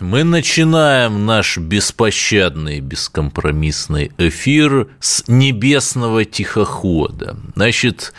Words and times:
мы 0.00 0.24
начинаем 0.24 1.26
наш 1.26 1.58
беспощадный, 1.58 2.80
бескомпромиссный 2.80 4.12
эфир 4.18 4.88
с 5.00 5.24
небесного 5.26 6.24
тихохода. 6.24 7.36
Значит, 7.54 8.12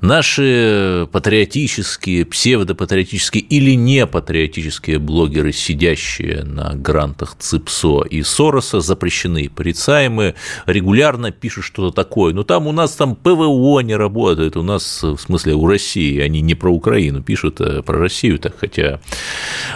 наши 0.00 1.08
патриотические, 1.12 2.24
псевдопатриотические 2.24 3.42
или 3.42 3.72
не 3.72 4.06
патриотические 4.06 4.98
блогеры, 4.98 5.52
сидящие 5.52 6.42
на 6.42 6.74
грантах 6.74 7.36
ЦИПСО 7.38 8.02
и 8.02 8.22
Сороса, 8.22 8.80
запрещены, 8.80 9.48
порицаемые, 9.48 10.34
регулярно 10.66 11.30
пишут 11.30 11.64
что-то 11.64 11.94
такое. 11.94 12.34
Но 12.34 12.42
там 12.42 12.66
у 12.66 12.72
нас 12.72 12.92
там 12.92 13.14
ПВО 13.14 13.80
не 13.80 13.94
работает, 13.94 14.56
у 14.56 14.62
нас, 14.62 15.02
в 15.02 15.18
смысле, 15.18 15.54
у 15.54 15.66
России, 15.66 16.18
они 16.20 16.40
не 16.40 16.54
про 16.54 16.70
Украину 16.72 17.22
пишут, 17.22 17.60
а 17.60 17.82
про 17.82 17.98
Россию, 17.98 18.38
так 18.38 18.58
хотя 18.58 19.00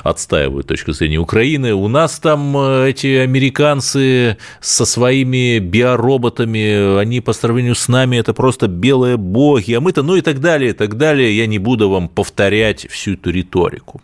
отстаивают 0.02 0.66
точку 0.66 0.92
зрения 0.92 1.19
Украины. 1.19 1.44
У 1.45 1.89
нас 1.89 2.19
там 2.19 2.57
э, 2.57 2.91
эти 2.91 3.19
американцы 3.19 4.39
со 4.61 4.84
своими 4.87 5.59
биороботами, 5.59 6.98
они 6.98 7.20
по 7.20 7.33
сравнению 7.33 7.75
с 7.75 7.89
нами 7.89 8.17
это 8.17 8.33
просто 8.33 8.67
белые 8.67 9.17
боги, 9.17 9.75
а 9.75 9.81
мы-то, 9.81 10.03
ну 10.03 10.17
и 10.17 10.20
так 10.20 10.41
далее, 10.41 10.70
и 10.70 10.73
так 10.73 10.97
далее. 10.97 11.36
Я 11.36 11.47
не 11.47 11.59
буду 11.59 11.91
вам 11.91 12.09
повторять 12.09 12.91
всю 12.91 13.14
эту 13.14 13.31
риторику. 13.31 14.01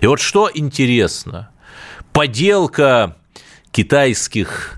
И 0.00 0.06
вот 0.06 0.20
что 0.20 0.48
интересно, 0.52 1.50
поделка 2.12 3.16
китайских 3.72 4.76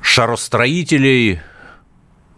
шаростроителей, 0.00 1.40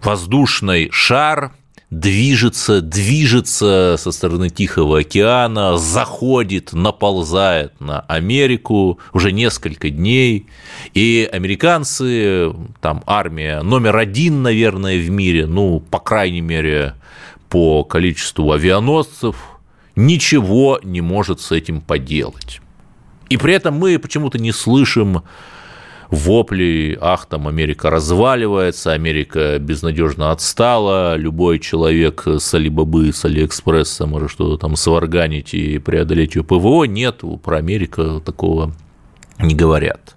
воздушный 0.03 0.89
шар 0.91 1.53
движется, 1.91 2.81
движется 2.81 3.97
со 3.99 4.13
стороны 4.13 4.49
Тихого 4.49 5.01
океана, 5.01 5.77
заходит, 5.77 6.73
наползает 6.73 7.79
на 7.81 8.01
Америку 8.01 9.01
уже 9.13 9.33
несколько 9.33 9.91
дней, 9.91 10.47
и 10.95 11.29
американцы, 11.31 12.53
там 12.81 13.03
армия 13.07 13.63
номер 13.63 13.97
один, 13.97 14.43
наверное, 14.43 14.99
в 14.99 15.11
мире, 15.11 15.47
ну, 15.47 15.81
по 15.81 15.99
крайней 15.99 16.41
мере, 16.41 16.95
по 17.49 17.83
количеству 17.83 18.53
авианосцев, 18.53 19.37
ничего 19.97 20.79
не 20.85 21.01
может 21.01 21.41
с 21.41 21.51
этим 21.51 21.81
поделать. 21.81 22.61
И 23.29 23.37
при 23.37 23.55
этом 23.55 23.75
мы 23.75 23.99
почему-то 23.99 24.39
не 24.39 24.53
слышим 24.53 25.23
вопли, 26.11 26.99
ах, 27.01 27.27
там 27.27 27.49
Америка 27.49 27.91
разваливается, 27.91 28.93
Америка 28.93 29.59
безнадежно 29.59 30.31
отстала, 30.31 31.17
любой 31.17 31.59
человек 31.59 32.25
с 32.27 32.55
Алибабы, 32.55 33.13
с 33.13 33.25
Алиэкспресса 33.25 34.07
может 34.07 34.31
что-то 34.31 34.59
там 34.59 34.77
сварганить 34.77 35.55
и 35.55 35.79
преодолеть 35.79 36.35
ее 36.35 36.45
ПВО, 36.45 36.85
нет, 36.85 37.23
про 37.43 37.59
Америку 37.59 38.21
такого 38.21 38.73
не 39.39 39.55
говорят. 39.55 40.17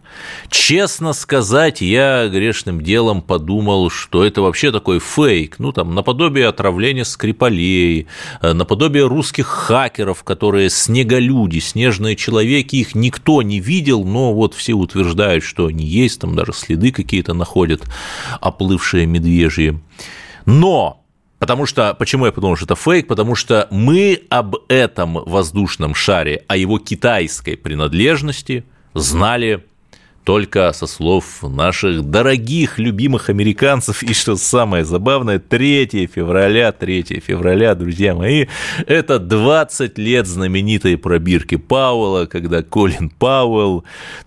Честно 0.50 1.14
сказать, 1.14 1.82
я 1.82 2.28
грешным 2.28 2.82
делом 2.82 3.22
подумал, 3.22 3.90
что 3.90 4.24
это 4.24 4.42
вообще 4.42 4.72
такой 4.72 5.00
фейк, 5.00 5.60
ну, 5.60 5.72
там, 5.72 5.96
наподобие 5.96 6.48
отравления 6.48 7.06
Скрипалей, 7.06 8.08
э, 8.42 8.54
наподобие 8.54 9.08
русских 9.08 9.48
хакеров, 9.48 10.24
которые 10.24 10.70
снеголюди, 10.70 11.60
снежные 11.60 12.16
человеки, 12.16 12.78
их 12.78 12.96
никто 12.96 13.42
не 13.42 13.60
видел, 13.60 14.04
но 14.04 14.34
вот 14.34 14.54
все 14.54 14.74
утверждают, 14.74 15.44
что 15.44 15.68
они 15.68 15.86
есть, 15.86 16.20
там 16.22 16.36
даже 16.36 16.54
следы 16.54 16.92
какие-то 16.92 17.34
находят, 17.34 17.84
оплывшие 18.42 19.06
медвежьи. 19.06 19.80
Но 20.46 21.00
Потому 21.44 21.66
что, 21.66 21.94
почему 21.94 22.26
я 22.26 22.32
подумал, 22.32 22.56
что 22.56 22.64
это 22.64 22.76
фейк? 22.76 23.06
Потому 23.06 23.36
что 23.36 23.68
мы 23.70 24.22
об 24.30 24.56
этом 24.70 25.16
воздушном 25.16 25.94
шаре, 25.94 26.46
о 26.48 26.56
его 26.56 26.80
китайской 26.80 27.58
принадлежности 27.58 28.64
знали 28.94 29.66
только 30.24 30.72
со 30.74 30.88
слов 30.88 31.44
наших 31.44 32.04
дорогих, 32.04 32.80
любимых 32.80 33.30
американцев. 33.30 34.04
И 34.04 34.14
что 34.14 34.36
самое 34.36 34.86
забавное, 34.86 35.40
3 35.40 36.10
февраля, 36.14 36.72
3 36.72 37.22
февраля, 37.26 37.76
друзья 37.76 38.16
мои, 38.16 38.48
это 38.88 39.20
20 39.20 39.98
лет 39.98 40.28
знаменитой 40.28 40.98
пробирки 40.98 41.56
Пауэлла, 41.56 42.26
когда 42.26 42.64
Колин 42.64 43.10
Пауэлл 43.10 43.84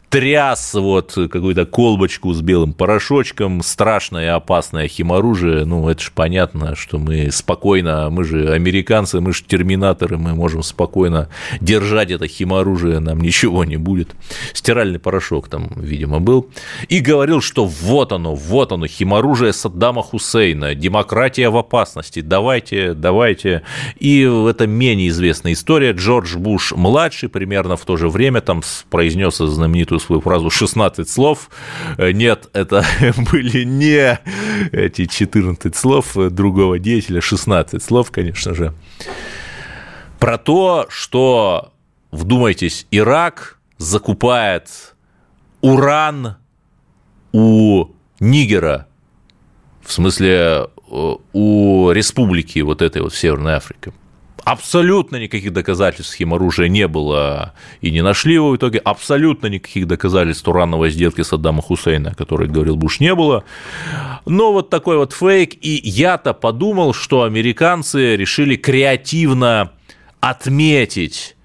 тряс 0.09 0.75
вот 0.75 1.13
какую-то 1.15 1.67
колбочку 1.67 2.33
с 2.33 2.41
белым 2.41 2.73
порошочком, 2.73 3.63
страшное 3.63 4.25
и 4.25 4.29
опасное 4.29 4.89
химоружие, 4.89 5.65
ну, 5.65 5.89
это 5.89 6.03
же 6.03 6.11
понятно, 6.15 6.77
что 6.77 6.99
мы 6.99 7.31
спокойно, 7.33 8.09
мы 8.11 8.25
же 8.25 8.53
американцы, 8.53 9.21
мы 9.21 9.33
же 9.33 9.43
терминаторы, 9.45 10.17
мы 10.17 10.35
можем 10.35 10.63
спокойно 10.63 11.29
держать 11.61 12.11
это 12.11 12.29
химоружие, 12.29 13.01
нам 13.01 13.21
ничего 13.21 13.65
не 13.65 13.77
будет. 13.77 14.15
Стиральный 14.53 14.99
порошок 14.99 15.49
там, 15.49 15.71
видимо, 15.77 16.21
был. 16.21 16.49
И 16.89 17.01
говорил, 17.01 17.41
что 17.41 17.67
вот 17.67 18.13
оно, 18.13 18.35
вот 18.35 18.73
оно, 18.73 18.87
химоружие 18.87 19.53
Саддама 19.53 20.03
Хусейна, 20.03 20.75
демократия 20.75 21.51
в 21.51 21.57
опасности, 21.57 22.21
давайте, 22.21 22.95
давайте. 22.95 23.63
И 23.99 24.23
это 24.23 24.67
менее 24.67 25.09
известная 25.09 25.53
история. 25.53 25.93
Джордж 25.93 26.37
Буш 26.37 26.73
младший 26.73 27.29
примерно 27.29 27.77
в 27.77 27.85
то 27.85 27.97
же 27.97 28.09
время 28.09 28.41
там 28.41 28.63
произнес 28.91 29.37
знаменитую 29.37 29.96
эту 29.97 30.05
свою 30.05 30.21
фразу 30.21 30.51
16 30.51 31.09
слов. 31.09 31.51
Э, 31.99 32.13
нет, 32.13 32.49
это 32.53 32.85
были 33.33 33.65
не 33.65 34.21
эти 34.73 35.07
14 35.07 35.75
слов 35.75 36.15
другого 36.15 36.79
деятеля, 36.79 37.21
16 37.21 37.83
слов, 37.83 38.11
конечно 38.11 38.55
же. 38.55 38.73
Про 40.19 40.39
то, 40.39 40.87
что, 40.89 41.73
вдумайтесь, 42.11 42.87
Ирак 42.91 43.59
закупает 43.79 44.95
уран 45.61 46.37
у 47.33 47.87
Нигера, 48.21 48.87
в 49.83 49.93
смысле 49.93 50.69
э, 50.91 51.15
у 51.33 51.91
республики 51.91 52.61
вот 52.61 52.83
этой 52.83 53.03
вот 53.03 53.15
Северной 53.15 53.55
Африки– 53.55 53.93
Абсолютно 54.47 55.17
никаких 55.17 55.53
доказательств 55.53 56.15
химоружия 56.15 56.69
не 56.69 56.87
было 56.87 57.53
и 57.81 57.91
не 57.91 58.01
нашли 58.01 58.35
его 58.35 58.51
в 58.51 58.57
итоге. 58.57 58.79
Абсолютно 58.79 59.49
никаких 59.49 59.89
доказательств 59.89 60.47
урановой 60.47 60.91
сделки 60.91 61.23
Саддама 61.23 61.63
Хусейна, 61.63 62.11
о 62.11 62.15
которой 62.15 62.47
говорил 62.47 62.77
Буш, 62.77 63.01
не 63.01 63.13
было. 63.17 63.43
Но 64.25 64.53
вот 64.53 64.71
такой 64.71 64.99
вот 64.99 65.13
фейк. 65.13 65.55
И 65.61 65.81
я-то 65.83 66.33
подумал, 66.33 66.95
что 66.95 67.25
американцы 67.25 68.15
решили 68.15 68.55
креативно 68.55 69.73
отметить 70.21 71.36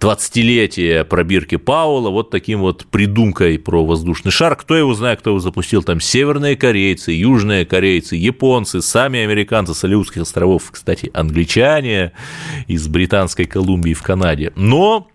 20-летие 0.00 1.04
пробирки 1.04 1.56
Паула 1.56 2.10
вот 2.10 2.30
таким 2.30 2.60
вот 2.60 2.86
придумкой 2.86 3.58
про 3.58 3.84
воздушный 3.84 4.32
шар. 4.32 4.56
Кто 4.56 4.76
его 4.76 4.94
знает, 4.94 5.20
кто 5.20 5.30
его 5.30 5.40
запустил, 5.40 5.82
там 5.82 6.00
северные 6.00 6.56
корейцы, 6.56 7.12
южные 7.12 7.64
корейцы, 7.64 8.16
японцы, 8.16 8.82
сами 8.82 9.20
американцы 9.20 9.74
с 9.74 9.84
Алиутских 9.84 10.22
островов, 10.22 10.70
кстати, 10.70 11.10
англичане 11.14 12.12
из 12.66 12.86
Британской 12.88 13.44
Колумбии 13.44 13.94
в 13.94 14.02
Канаде. 14.02 14.52
Но 14.56 15.08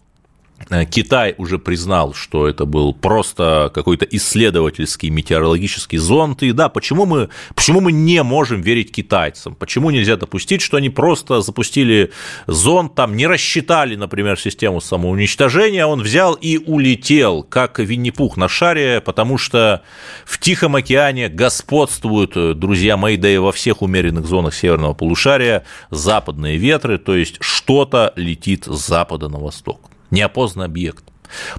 Китай 0.91 1.33
уже 1.37 1.57
признал, 1.57 2.13
что 2.13 2.47
это 2.47 2.65
был 2.65 2.93
просто 2.93 3.71
какой-то 3.73 4.05
исследовательский 4.05 5.09
метеорологический 5.09 5.97
зонд. 5.97 6.43
И 6.43 6.51
да, 6.51 6.69
почему 6.69 7.05
мы, 7.05 7.29
почему 7.55 7.81
мы 7.81 7.91
не 7.91 8.21
можем 8.23 8.61
верить 8.61 8.91
китайцам? 8.91 9.55
Почему 9.55 9.89
нельзя 9.89 10.15
допустить, 10.15 10.61
что 10.61 10.77
они 10.77 10.89
просто 10.89 11.41
запустили 11.41 12.11
зонд, 12.45 12.93
там 12.95 13.15
не 13.15 13.25
рассчитали, 13.25 13.95
например, 13.95 14.39
систему 14.39 14.81
самоуничтожения, 14.81 15.85
он 15.85 16.01
взял 16.01 16.33
и 16.33 16.57
улетел, 16.57 17.43
как 17.43 17.79
Винни-Пух 17.79 18.37
на 18.37 18.47
шаре, 18.47 19.01
потому 19.01 19.37
что 19.37 19.81
в 20.25 20.39
Тихом 20.39 20.75
океане 20.75 21.29
господствуют, 21.29 22.35
э, 22.35 22.53
друзья 22.53 22.97
мои, 22.97 23.17
да 23.17 23.29
и 23.29 23.37
во 23.37 23.51
всех 23.51 23.81
умеренных 23.81 24.27
зонах 24.27 24.53
северного 24.53 24.93
полушария 24.93 25.63
западные 25.89 26.57
ветры, 26.57 26.97
то 26.97 27.15
есть 27.15 27.37
что-то 27.39 28.13
летит 28.15 28.65
с 28.65 28.87
запада 28.87 29.29
на 29.29 29.39
восток 29.39 29.89
неопознанный 30.11 30.65
объект. 30.67 31.03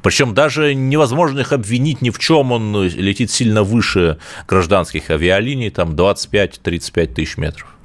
Причем 0.03 0.35
даже 0.35 0.75
невозможно 0.75 1.41
их 1.41 1.53
обвинить 1.53 2.03
ни 2.03 2.11
в 2.11 2.19
чем, 2.19 2.53
он 2.53 2.85
летит 2.85 3.31
сильно 3.31 3.63
выше 3.63 4.19
гражданских 4.49 5.11
авиалиний, 5.11 5.71
там 5.71 5.95
25-35 5.95 7.07
тысяч 7.15 7.37
метров. 7.37 7.77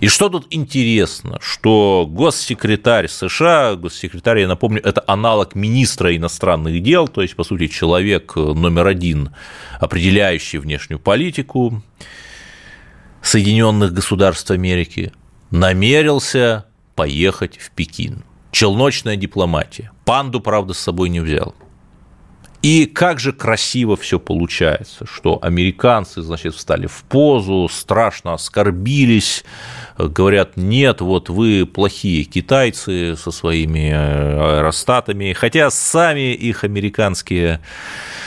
И 0.00 0.06
что 0.06 0.28
тут 0.28 0.46
интересно, 0.50 1.38
что 1.40 2.06
госсекретарь 2.08 3.08
США, 3.08 3.74
госсекретарь, 3.74 4.40
я 4.40 4.48
напомню, 4.48 4.80
это 4.84 5.02
аналог 5.06 5.56
министра 5.56 6.14
иностранных 6.14 6.82
дел, 6.82 7.08
то 7.08 7.20
есть, 7.20 7.34
по 7.34 7.42
сути, 7.42 7.66
человек 7.66 8.36
номер 8.36 8.86
один, 8.86 9.30
определяющий 9.80 10.58
внешнюю 10.58 11.00
политику 11.00 11.82
Соединенных 13.22 13.92
Государств 13.92 14.52
Америки, 14.52 15.12
намерился 15.50 16.66
поехать 16.94 17.58
в 17.58 17.72
Пекин. 17.72 18.22
Челночная 18.50 19.16
дипломатия. 19.16 19.90
Панду, 20.04 20.40
правда, 20.40 20.74
с 20.74 20.78
собой 20.78 21.08
не 21.08 21.20
взял. 21.20 21.54
И 22.60 22.86
как 22.86 23.20
же 23.20 23.32
красиво 23.32 23.96
все 23.96 24.18
получается, 24.18 25.06
что 25.06 25.38
американцы, 25.40 26.22
значит, 26.22 26.56
встали 26.56 26.88
в 26.88 27.04
позу, 27.08 27.68
страшно 27.70 28.34
оскорбились, 28.34 29.44
говорят, 29.96 30.56
нет, 30.56 31.00
вот 31.00 31.28
вы 31.28 31.66
плохие 31.66 32.24
китайцы 32.24 33.14
со 33.16 33.30
своими 33.30 33.92
э, 33.92 34.58
аэростатами, 34.58 35.32
хотя 35.34 35.70
сами 35.70 36.34
их 36.34 36.64
американские 36.64 37.60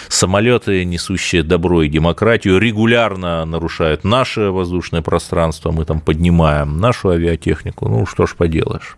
самолеты, 0.08 0.86
несущие 0.86 1.44
добро 1.44 1.84
и 1.84 1.90
демократию, 1.90 2.58
регулярно 2.58 3.44
нарушают 3.44 4.06
наше 4.06 4.50
воздушное 4.52 5.02
пространство, 5.02 5.72
мы 5.72 5.84
там 5.84 6.00
поднимаем 6.00 6.78
нашу 6.78 7.10
авиатехнику, 7.10 7.90
ну 7.90 8.06
что 8.06 8.26
ж 8.28 8.36
поделаешь. 8.36 8.96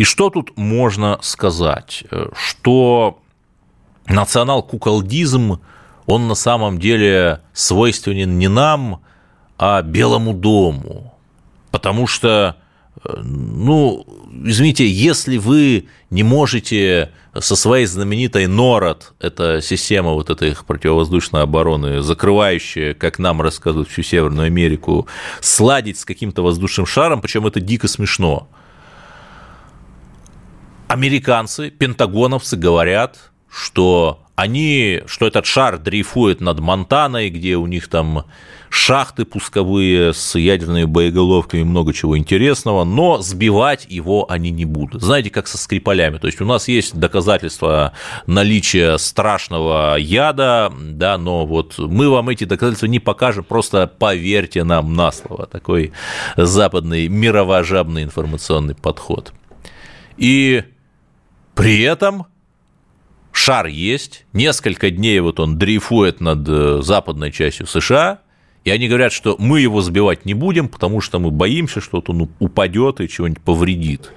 И 0.00 0.04
что 0.04 0.30
тут 0.30 0.56
можно 0.56 1.18
сказать? 1.20 2.04
Э, 2.10 2.30
что 2.34 3.18
национал-куколдизм, 4.06 5.60
он 6.06 6.26
на 6.26 6.34
самом 6.34 6.78
деле 6.78 7.42
свойственен 7.52 8.38
не 8.38 8.48
нам, 8.48 9.02
а 9.58 9.82
Белому 9.82 10.32
дому. 10.32 11.12
Потому 11.70 12.06
что, 12.06 12.56
э, 13.04 13.20
ну, 13.22 14.06
извините, 14.42 14.90
если 14.90 15.36
вы 15.36 15.88
не 16.08 16.22
можете 16.22 17.10
со 17.38 17.54
своей 17.54 17.84
знаменитой 17.84 18.46
НОРАД, 18.46 19.12
это 19.20 19.60
система 19.60 20.12
вот 20.12 20.30
этой 20.30 20.56
противовоздушной 20.66 21.42
обороны, 21.42 22.00
закрывающая, 22.00 22.94
как 22.94 23.18
нам 23.18 23.42
рассказывают, 23.42 23.90
всю 23.90 24.02
Северную 24.02 24.46
Америку, 24.46 25.06
сладить 25.42 25.98
с 25.98 26.06
каким-то 26.06 26.42
воздушным 26.42 26.86
шаром, 26.86 27.20
причем 27.20 27.46
это 27.46 27.60
дико 27.60 27.86
смешно. 27.86 28.48
Американцы, 30.90 31.70
пентагоновцы 31.70 32.56
говорят, 32.56 33.30
что 33.48 34.24
они, 34.34 35.02
что 35.06 35.28
этот 35.28 35.46
шар 35.46 35.78
дрейфует 35.78 36.40
над 36.40 36.58
Монтаной, 36.58 37.30
где 37.30 37.54
у 37.54 37.68
них 37.68 37.86
там 37.86 38.24
шахты 38.70 39.24
пусковые 39.24 40.12
с 40.12 40.36
ядерными 40.36 40.86
боеголовками, 40.86 41.62
много 41.62 41.92
чего 41.92 42.18
интересного, 42.18 42.82
но 42.82 43.18
сбивать 43.18 43.86
его 43.88 44.28
они 44.28 44.50
не 44.50 44.64
будут. 44.64 45.00
Знаете, 45.00 45.30
как 45.30 45.46
со 45.46 45.58
скрипалями. 45.58 46.18
То 46.18 46.26
есть 46.26 46.40
у 46.40 46.44
нас 46.44 46.66
есть 46.66 46.98
доказательства 46.98 47.92
наличия 48.26 48.98
страшного 48.98 49.94
яда, 49.96 50.72
да, 50.76 51.18
но 51.18 51.46
вот 51.46 51.78
мы 51.78 52.10
вам 52.10 52.30
эти 52.30 52.42
доказательства 52.42 52.86
не 52.86 52.98
покажем, 52.98 53.44
просто 53.44 53.86
поверьте 53.86 54.64
нам 54.64 54.96
на 54.96 55.12
слово. 55.12 55.46
Такой 55.46 55.92
западный 56.36 57.06
мировожабный 57.06 58.02
информационный 58.02 58.74
подход. 58.74 59.32
И 60.16 60.64
при 61.54 61.82
этом 61.82 62.26
шар 63.32 63.66
есть, 63.66 64.26
несколько 64.32 64.90
дней 64.90 65.20
вот 65.20 65.40
он 65.40 65.58
дрейфует 65.58 66.20
над 66.20 66.48
э, 66.48 66.80
западной 66.82 67.32
частью 67.32 67.66
США, 67.66 68.20
и 68.64 68.70
они 68.70 68.88
говорят, 68.88 69.12
что 69.12 69.36
мы 69.38 69.60
его 69.60 69.80
сбивать 69.80 70.26
не 70.26 70.34
будем, 70.34 70.68
потому 70.68 71.00
что 71.00 71.18
мы 71.18 71.30
боимся, 71.30 71.80
что 71.80 72.02
он 72.06 72.30
упадет 72.38 73.00
и 73.00 73.08
чего-нибудь 73.08 73.42
повредит. 73.42 74.12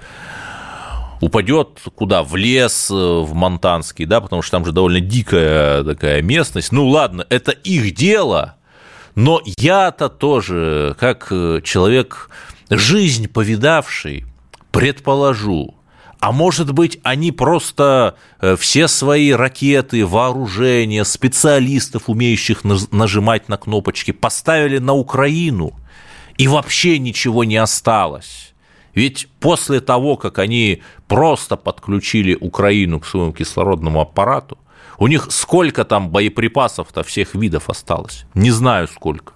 Упадет 1.20 1.80
куда? 1.94 2.22
В 2.22 2.36
лес, 2.36 2.90
э, 2.90 2.94
в 2.94 3.32
Монтанский, 3.34 4.04
да, 4.04 4.20
потому 4.20 4.42
что 4.42 4.52
там 4.52 4.66
же 4.66 4.72
довольно 4.72 5.00
дикая 5.00 5.82
такая 5.84 6.20
местность. 6.22 6.72
Ну 6.72 6.86
ладно, 6.88 7.26
это 7.30 7.52
их 7.52 7.94
дело, 7.94 8.56
но 9.14 9.40
я-то 9.44 10.08
тоже, 10.08 10.96
как 10.98 11.28
э, 11.30 11.60
человек, 11.64 12.30
жизнь 12.68 13.28
повидавший, 13.28 14.26
предположу, 14.70 15.76
а 16.20 16.32
может 16.32 16.72
быть, 16.72 16.98
они 17.02 17.32
просто 17.32 18.16
э, 18.40 18.56
все 18.56 18.88
свои 18.88 19.32
ракеты, 19.32 20.06
вооружения, 20.06 21.04
специалистов, 21.04 22.08
умеющих 22.08 22.64
нажимать 22.64 23.48
на 23.48 23.56
кнопочки, 23.56 24.10
поставили 24.10 24.78
на 24.78 24.94
Украину, 24.94 25.74
и 26.36 26.48
вообще 26.48 26.98
ничего 26.98 27.44
не 27.44 27.56
осталось. 27.56 28.54
Ведь 28.94 29.28
после 29.40 29.80
того, 29.80 30.16
как 30.16 30.38
они 30.38 30.82
просто 31.08 31.56
подключили 31.56 32.36
Украину 32.40 33.00
к 33.00 33.06
своему 33.06 33.32
кислородному 33.32 34.00
аппарату, 34.00 34.58
у 34.98 35.08
них 35.08 35.26
сколько 35.30 35.84
там 35.84 36.10
боеприпасов-то 36.10 37.02
всех 37.02 37.34
видов 37.34 37.68
осталось? 37.68 38.26
Не 38.34 38.50
знаю 38.50 38.86
сколько. 38.88 39.34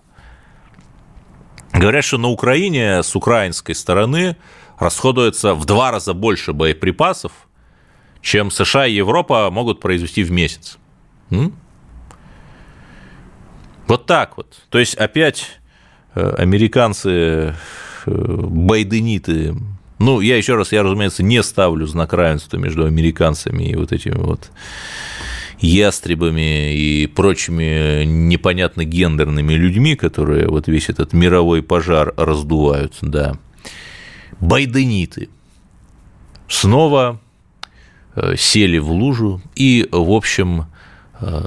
Говорят, 1.73 2.05
что 2.05 2.19
на 2.19 2.29
Украине 2.29 3.03
с 3.03 3.15
украинской 3.15 3.75
стороны 3.75 4.37
расходуется 4.79 5.55
в 5.55 5.65
два 5.65 5.91
раза 5.91 6.15
больше 6.15 6.53
боеприпасов, 6.53 7.33
чем 8.21 8.51
США 8.51 8.87
и 8.87 8.95
Европа 8.95 9.51
могут 9.51 9.81
произвести 9.81 10.23
в 10.23 10.31
месяц. 10.31 10.79
М? 11.31 11.55
Вот 13.87 14.07
так 14.07 14.37
вот. 14.37 14.55
То 14.71 14.79
есть 14.79 14.95
опять 14.95 15.61
э, 16.15 16.35
американцы 16.37 17.11
э, 17.11 17.55
байдениты. 18.07 19.57
Ну, 19.99 20.21
я 20.21 20.37
еще 20.37 20.55
раз, 20.55 20.73
я, 20.73 20.83
разумеется, 20.83 21.23
не 21.23 21.43
ставлю 21.43 21.87
знак 21.87 22.13
равенства 22.13 22.57
между 22.57 22.85
американцами 22.85 23.65
и 23.65 23.75
вот 23.75 23.93
этими 23.93 24.17
вот 24.17 24.51
ястребами 25.59 26.77
и 26.77 27.07
прочими 27.09 28.05
непонятно 28.05 28.85
гендерными 28.85 29.55
людьми, 29.55 29.97
которые 29.97 30.47
вот 30.47 30.69
весь 30.69 30.89
этот 30.89 31.13
мировой 31.13 31.63
пожар 31.63 32.15
раздувают, 32.17 32.95
да 33.01 33.39
байдениты. 34.41 35.29
Снова 36.49 37.21
э, 38.15 38.37
сели 38.37 38.79
в 38.79 38.91
лужу 38.91 39.41
и, 39.55 39.89
в 39.91 40.11
общем, 40.11 40.67
э, 41.21 41.45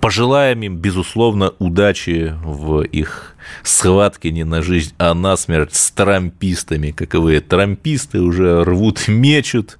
пожелаем 0.00 0.62
им, 0.62 0.76
безусловно, 0.76 1.52
удачи 1.58 2.34
в 2.42 2.82
их 2.82 3.36
схватке 3.62 4.30
не 4.30 4.44
на 4.44 4.62
жизнь, 4.62 4.94
а 4.98 5.14
на 5.14 5.36
смерть 5.36 5.74
с 5.74 5.90
трампистами. 5.90 6.90
Каковые 6.90 7.40
трамписты 7.40 8.20
уже 8.20 8.64
рвут, 8.64 9.08
мечут, 9.08 9.78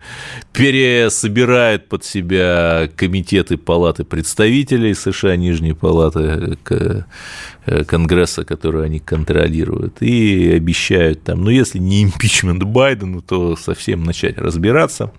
пересобирают 0.53 1.89
под 1.89 2.05
себя 2.05 2.89
комитеты 2.97 3.57
Палаты 3.57 4.05
представителей 4.05 4.95
США, 4.95 5.37
Нижней 5.37 5.73
Палаты 5.73 6.59
э, 6.69 7.85
Конгресса, 7.85 8.45
которую 8.45 8.85
они 8.85 8.99
контролируют, 8.99 10.03
и 10.03 10.53
обещают 10.53 11.23
там, 11.23 11.45
ну, 11.45 11.51
если 11.51 11.79
не 11.79 12.03
импичмент 12.05 12.63
Байдену, 12.63 13.23
то 13.23 13.57
совсем 13.57 14.05
начать 14.05 14.39
разбираться. 14.39 15.13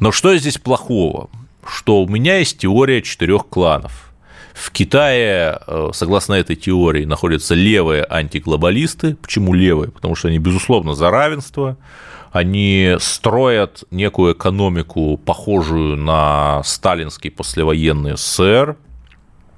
Но 0.00 0.12
что 0.12 0.36
здесь 0.36 0.58
плохого? 0.58 1.30
Что 1.66 2.02
у 2.02 2.08
меня 2.08 2.38
есть 2.38 2.58
теория 2.58 3.00
четырех 3.00 3.46
кланов– 3.46 3.92
в 4.54 4.70
Китае, 4.70 5.58
э, 5.66 5.90
согласно 5.92 6.34
этой 6.34 6.54
теории, 6.54 7.04
находятся 7.04 7.56
левые 7.56 8.06
антиглобалисты. 8.08 9.16
Почему 9.16 9.52
левые? 9.52 9.90
Потому 9.90 10.14
что 10.14 10.28
они, 10.28 10.38
безусловно, 10.38 10.94
за 10.94 11.10
равенство, 11.10 11.76
они 12.30 12.94
строят 13.00 13.82
некую 13.90 14.34
экономику, 14.34 15.16
похожую 15.16 15.96
на 15.96 16.62
сталинский 16.64 17.32
послевоенный 17.32 18.16
СССР, 18.16 18.76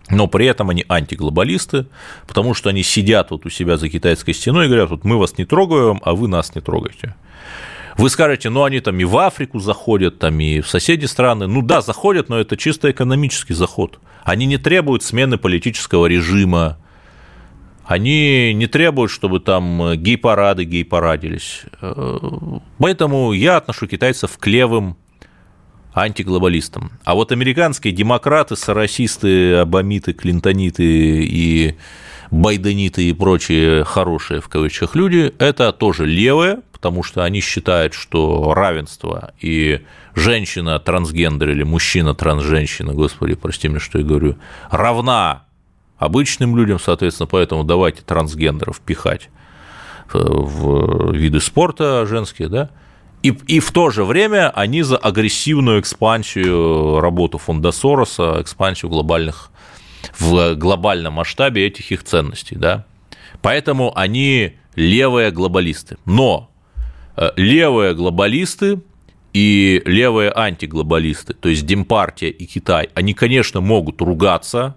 но 0.09 0.29
при 0.29 0.47
этом 0.47 0.71
они 0.71 0.85
антиглобалисты, 0.89 1.87
потому 2.27 2.55
что 2.55 2.71
они 2.71 2.83
сидят 2.83 3.31
вот 3.31 3.45
у 3.45 3.51
себя 3.51 3.77
за 3.77 3.91
китайской 3.91 4.33
стеной 4.33 4.65
и 4.65 4.69
говорят, 4.69 4.89
вот 4.89 5.05
мы 5.05 5.19
вас 5.19 5.37
не 5.37 5.45
трогаем, 5.45 6.01
а 6.05 6.15
вы 6.15 6.27
нас 6.27 6.55
не 6.55 6.63
трогаете. 6.63 7.15
Вы 7.99 8.11
скажете, 8.11 8.51
ну 8.51 8.65
они 8.65 8.81
там 8.81 8.99
и 9.01 9.05
в 9.05 9.17
Африку 9.17 9.59
заходят, 9.59 10.19
там 10.19 10.39
и 10.41 10.61
в 10.61 10.69
соседи 10.69 11.07
страны. 11.07 11.47
Ну 11.47 11.63
да, 11.63 11.81
заходят, 11.81 12.29
но 12.29 12.39
это 12.39 12.57
чисто 12.57 12.91
экономический 12.91 13.55
заход. 13.55 13.99
Они 14.23 14.45
не 14.45 14.59
требуют 14.59 15.03
смены 15.03 15.39
политического 15.39 16.07
режима, 16.07 16.79
они 17.87 18.53
не 18.53 18.67
требуют, 18.67 19.11
чтобы 19.13 19.41
там 19.41 19.95
гей-парады 19.95 20.65
гей-парадились. 20.65 21.63
Э, 21.81 22.19
поэтому 22.79 23.33
я 23.33 23.59
отношу 23.59 23.87
китайцев 23.87 24.37
к 24.39 24.47
левым 24.47 24.97
антиглобалистам. 25.95 26.91
А 27.05 27.15
вот 27.15 27.33
американские 27.33 27.93
демократы, 27.93 28.57
соросисты, 28.57 29.55
абамиты, 29.55 30.13
клинтониты 30.13 30.83
и 30.85 31.77
байдениты 32.31 33.05
и 33.05 33.13
прочие 33.13 33.85
хорошие 33.85 34.41
в 34.41 34.49
кавычках 34.49 34.95
люди– 34.95 35.33
это 35.39 35.73
тоже 35.73 36.07
левые, 36.07 36.61
потому 36.73 37.03
что 37.03 37.23
они 37.25 37.41
считают, 37.41 37.95
что 37.95 38.55
равенство 38.55 39.33
и 39.41 39.83
женщина 40.15 40.79
трансгендер 40.79 41.51
или 41.51 41.63
мужчина 41.63 42.15
трансженщина, 42.15 42.93
господи, 42.95 43.35
прости 43.35 43.69
меня, 43.69 43.81
что 43.81 43.99
я 43.99 44.05
говорю, 44.05 44.37
равна 44.71 45.45
обычным 45.99 46.57
людям, 46.57 46.79
соответственно, 46.79 47.27
поэтому 47.27 47.65
давайте 47.65 48.03
трансгендеров 48.03 48.81
пихать 48.81 49.31
в 50.13 51.13
виды 51.13 51.41
спорта 51.41 52.07
женские, 52.07 52.49
да, 52.49 52.71
и, 53.23 53.31
и 53.47 53.61
в 53.61 53.73
то 53.73 53.91
же 53.91 54.05
время 54.05 54.51
они 54.51 54.83
за 54.83 54.97
агрессивную 54.97 55.81
экспансию 55.81 57.01
работу 57.01 57.39
фонда 57.39 57.73
Сороса, 57.73 58.37
экспансию 58.41 58.91
глобальных, 58.91 59.51
в 60.19 60.55
глобальном 60.55 61.15
масштабе 61.15 61.67
этих 61.67 61.93
их 61.93 62.05
ценностей, 62.05 62.57
да. 62.57 62.87
Поэтому 63.43 63.97
они 63.97 64.55
левые 64.75 65.31
глобалисты. 65.31 65.97
Но 66.05 66.51
э, 67.17 67.31
левые 67.37 67.95
глобалисты 67.95 68.81
и 69.33 69.83
левые 69.85 70.33
антиглобалисты, 70.35 71.35
то 71.35 71.49
есть 71.49 71.67
Демпартия 71.67 72.31
и 72.31 72.47
Китай, 72.47 72.89
они, 72.95 73.13
конечно, 73.15 73.61
могут 73.61 74.01
ругаться, 74.01 74.77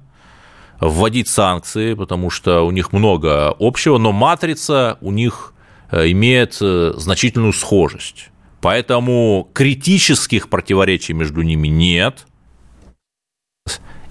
вводить 0.80 1.28
санкции, 1.28 1.94
потому 1.94 2.30
что 2.30 2.66
у 2.66 2.72
них 2.72 2.94
много 2.94 3.54
общего, 3.60 3.98
но 3.98 4.12
матрица 4.12 4.98
у 5.02 5.12
них 5.12 5.54
э, 5.92 6.10
имеет 6.12 6.58
э, 6.62 6.94
значительную 6.96 7.54
схожесть. 7.54 8.30
Поэтому 8.62 9.50
критических 9.54 10.50
противоречий 10.50 11.14
между 11.14 11.42
ними 11.42 11.68
нет. 11.68 12.26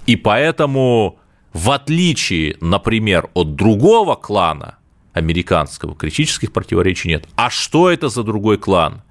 И 0.09 0.15
поэтому, 0.15 1.19
в 1.53 1.69
отличие, 1.69 2.57
например, 2.61 3.29
от 3.35 3.53
другого 3.53 4.15
клана 4.15 4.79
американского, 5.13 5.95
критических 5.95 6.51
противоречий 6.51 7.09
нет. 7.09 7.27
А 7.35 7.51
что 7.51 7.91
это 7.91 8.09
за 8.09 8.23
другой 8.23 8.57
клан? 8.57 9.03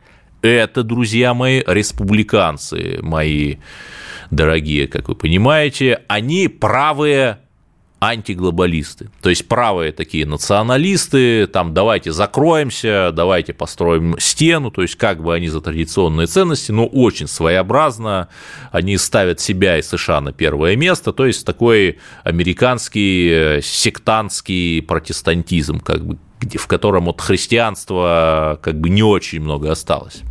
Это, 0.43 0.83
друзья 0.83 1.35
мои, 1.35 1.63
республиканцы 1.65 2.99
мои 3.01 3.59
дорогие, 4.33 4.89
как 4.89 5.09
вы 5.09 5.15
понимаете, 5.15 6.03
они 6.09 6.49
правые 6.49 7.39
антиглобалисты. 8.01 9.11
То 9.23 9.31
есть 9.31 9.49
правые 9.49 9.93
такие 9.93 10.25
националисты, 10.25 11.47
там 11.47 11.75
давайте 11.75 12.13
закроемся, 12.13 13.11
давайте 13.13 13.53
построим 13.53 14.17
стену, 14.19 14.71
то 14.71 14.83
есть 14.83 14.97
как 14.97 15.23
бы 15.23 15.35
они 15.35 15.49
за 15.49 15.61
традиционные 15.61 16.27
ценности, 16.27 16.71
но 16.71 16.87
очень 16.87 17.27
своеобразно, 17.27 18.29
они 18.71 18.97
ставят 18.99 19.41
себя 19.41 19.79
и 19.79 19.83
США 19.83 20.21
на 20.21 20.33
первое 20.33 20.77
место, 20.77 21.13
то 21.13 21.27
есть 21.27 21.45
такой 21.45 21.99
американский 22.23 23.31
э, 23.31 23.61
сектантский 23.63 24.81
протестантизм, 24.83 25.81
как 25.81 26.07
бы, 26.07 26.19
в 26.55 26.67
котором 26.69 27.09
от 27.09 27.21
христианства 27.21 28.61
как 28.63 28.81
бы 28.81 28.91
не 28.91 29.03
очень 29.03 29.41
много 29.41 29.73
осталось. 29.73 30.23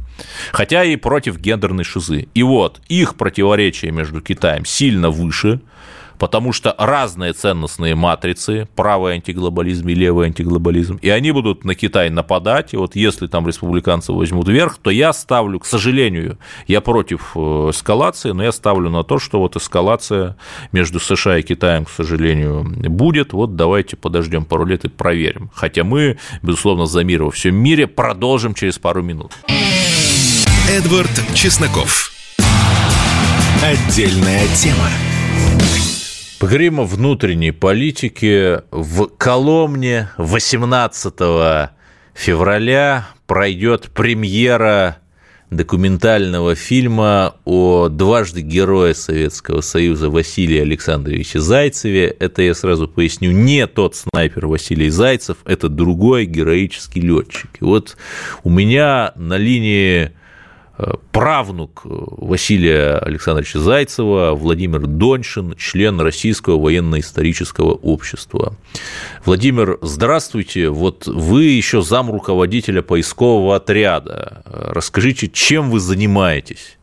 Хотя 0.51 0.83
и 0.83 0.95
против 0.95 1.37
гендерной 1.39 1.83
шизы. 1.83 2.27
И 2.33 2.43
вот 2.43 2.81
их 2.87 3.15
противоречие 3.15 3.91
между 3.91 4.21
Китаем 4.21 4.65
сильно 4.65 5.09
выше, 5.09 5.61
потому 6.17 6.53
что 6.53 6.75
разные 6.77 7.33
ценностные 7.33 7.95
матрицы, 7.95 8.67
правый 8.75 9.13
антиглобализм 9.15 9.87
и 9.89 9.93
левый 9.93 10.27
антиглобализм, 10.27 10.99
и 11.01 11.09
они 11.09 11.31
будут 11.31 11.65
на 11.65 11.75
Китай 11.75 12.09
нападать, 12.09 12.73
и 12.73 12.77
вот 12.77 12.95
если 12.95 13.27
там 13.27 13.47
республиканцы 13.47 14.13
возьмут 14.13 14.47
вверх, 14.47 14.77
то 14.77 14.89
я 14.89 15.13
ставлю, 15.13 15.59
к 15.59 15.65
сожалению, 15.65 16.37
я 16.67 16.81
против 16.81 17.31
э, 17.35 17.39
эскалации, 17.71 18.31
но 18.31 18.43
я 18.43 18.51
ставлю 18.51 18.89
на 18.89 19.03
то, 19.03 19.19
что 19.19 19.39
вот 19.39 19.55
эскалация 19.55 20.37
между 20.71 20.99
США 20.99 21.37
и 21.37 21.41
Китаем, 21.41 21.85
к 21.85 21.89
сожалению, 21.89 22.63
будет, 22.63 23.33
вот 23.33 23.55
давайте 23.55 23.95
подождем 23.95 24.45
пару 24.45 24.65
лет 24.65 24.85
и 24.85 24.89
проверим. 24.89 25.49
Хотя 25.53 25.83
мы, 25.83 26.17
безусловно, 26.41 26.85
за 26.85 27.03
мир 27.03 27.23
во 27.23 27.31
всем 27.31 27.55
мире 27.55 27.87
продолжим 27.87 28.53
через 28.53 28.77
пару 28.79 29.01
минут. 29.01 29.33
Эдвард 30.69 31.11
Чесноков. 31.33 32.11
Отдельная 33.63 34.45
тема. 34.55 35.06
Поговорим 36.39 36.79
о 36.79 36.83
внутренней 36.83 37.49
политике. 37.49 38.61
В 38.69 39.07
Коломне 39.07 40.09
18 40.17 41.71
февраля 42.13 43.07
пройдет 43.25 43.89
премьера 43.89 44.97
документального 45.49 46.53
фильма 46.53 47.33
о 47.43 47.89
дважды 47.89 48.41
герое 48.41 48.93
Советского 48.93 49.61
Союза 49.61 50.11
Василии 50.11 50.59
Александровиче 50.59 51.39
Зайцеве. 51.39 52.05
Это 52.19 52.43
я 52.43 52.53
сразу 52.53 52.87
поясню, 52.87 53.31
не 53.31 53.65
тот 53.65 53.95
снайпер 53.95 54.45
Василий 54.45 54.91
Зайцев, 54.91 55.37
это 55.43 55.69
другой 55.69 56.25
героический 56.25 57.01
летчик. 57.01 57.49
И 57.59 57.63
вот 57.63 57.97
у 58.43 58.51
меня 58.51 59.11
на 59.15 59.37
линии 59.37 60.11
правнук 61.11 61.81
Василия 61.83 62.97
Александровича 62.97 63.59
Зайцева, 63.59 64.33
Владимир 64.33 64.85
Доньшин, 64.85 65.55
член 65.55 65.99
Российского 65.99 66.59
военно-исторического 66.59 67.73
общества. 67.73 68.53
Владимир, 69.25 69.79
здравствуйте. 69.81 70.69
Вот 70.69 71.07
вы 71.07 71.45
еще 71.45 71.81
зам 71.81 72.11
руководителя 72.11 72.81
поискового 72.81 73.55
отряда. 73.55 74.43
Расскажите, 74.45 75.27
чем 75.27 75.71
вы 75.71 75.79
занимаетесь? 75.79 76.77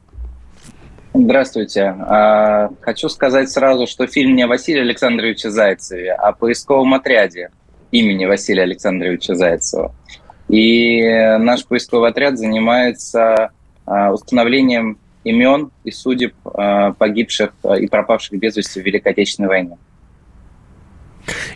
Здравствуйте. 1.16 1.94
А, 2.00 2.70
хочу 2.80 3.08
сказать 3.08 3.48
сразу, 3.48 3.86
что 3.86 4.08
фильм 4.08 4.34
не 4.34 4.42
о 4.42 4.48
Василии 4.48 4.80
Александровиче 4.80 5.50
Зайцеве, 5.50 6.12
а 6.12 6.30
о 6.30 6.32
поисковом 6.32 6.92
отряде 6.94 7.50
имени 7.92 8.24
Василия 8.24 8.62
Александровича 8.64 9.36
Зайцева. 9.36 9.94
И 10.48 11.02
наш 11.38 11.64
поисковый 11.64 12.10
отряд 12.10 12.36
занимается 12.36 13.50
установлением 13.86 14.98
имен 15.24 15.70
и 15.82 15.90
судеб 15.90 16.34
а, 16.44 16.92
погибших 16.92 17.54
а, 17.64 17.74
и 17.74 17.86
пропавших 17.86 18.38
без 18.38 18.56
вести 18.56 18.80
в 18.80 18.84
Великой 18.84 19.12
Отечественной 19.12 19.48
войне. 19.48 19.78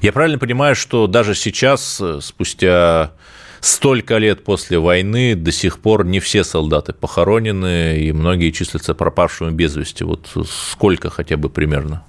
Я 0.01 0.13
правильно 0.13 0.39
понимаю, 0.39 0.75
что 0.75 1.07
даже 1.07 1.35
сейчас, 1.35 2.01
э, 2.01 2.21
спустя 2.23 3.13
столько 3.61 4.17
лет 4.17 4.43
после 4.43 4.79
войны, 4.79 5.35
до 5.35 5.53
сих 5.53 5.81
пор 5.81 6.07
не 6.07 6.21
все 6.21 6.43
солдаты 6.45 6.95
похоронены, 6.95 7.99
и 7.99 8.13
многие 8.13 8.51
числятся 8.51 8.95
пропавшими 8.95 9.51
без 9.51 9.77
вести. 9.77 10.05
Вот 10.05 10.29
сколько 10.47 11.11
хотя 11.11 11.37
бы 11.37 11.51
примерно? 11.51 12.05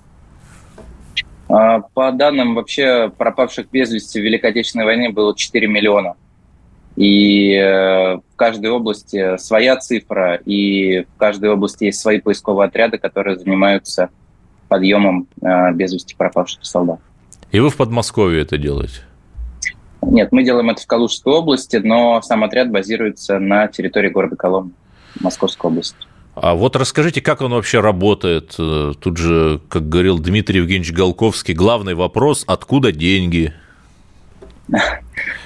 По 1.48 2.12
данным 2.14 2.54
вообще 2.54 3.12
пропавших 3.18 3.72
без 3.72 3.92
вести 3.92 4.22
в 4.22 4.24
Великой 4.24 4.52
Отечественной 4.52 4.86
войне 4.86 5.10
было 5.10 5.36
4 5.36 5.68
миллиона. 5.68 6.16
И 7.00 7.54
э, 7.54 8.18
в 8.18 8.36
каждой 8.36 8.72
области 8.72 9.38
своя 9.38 9.78
цифра, 9.78 10.36
и 10.36 11.04
в 11.04 11.18
каждой 11.18 11.50
области 11.50 11.86
есть 11.86 12.02
свои 12.02 12.20
поисковые 12.20 12.68
отряды, 12.68 12.98
которые 12.98 13.38
занимаются 13.38 14.10
подъемом 14.68 15.30
э, 15.42 15.72
без 15.72 15.94
вести 15.94 16.14
пропавших 16.16 16.66
солдат. 16.66 17.00
И 17.54 17.62
вы 17.62 17.70
в 17.70 17.78
Подмосковье 17.78 18.42
это 18.42 18.58
делаете? 18.58 19.02
Нет, 20.02 20.34
мы 20.34 20.44
делаем 20.44 20.70
это 20.72 20.82
в 20.82 20.88
Калужской 20.88 21.34
области, 21.34 21.78
но 21.78 22.22
сам 22.22 22.44
отряд 22.44 22.70
базируется 22.70 23.40
на 23.40 23.70
территории 23.70 24.10
города 24.10 24.36
Коломна, 24.36 24.72
Московской 25.22 25.72
области. 25.72 25.96
А 26.36 26.54
вот 26.54 26.76
расскажите, 26.76 27.22
как 27.22 27.40
он 27.40 27.54
вообще 27.54 27.80
работает? 27.80 28.56
Э, 28.60 28.92
тут 29.00 29.16
же, 29.16 29.62
как 29.70 29.88
говорил 29.88 30.20
Дмитрий 30.20 30.58
Евгеньевич 30.58 30.92
Голковский, 30.92 31.54
главный 31.54 31.96
вопрос– 31.96 32.44
откуда 32.48 32.92
деньги? 32.92 33.54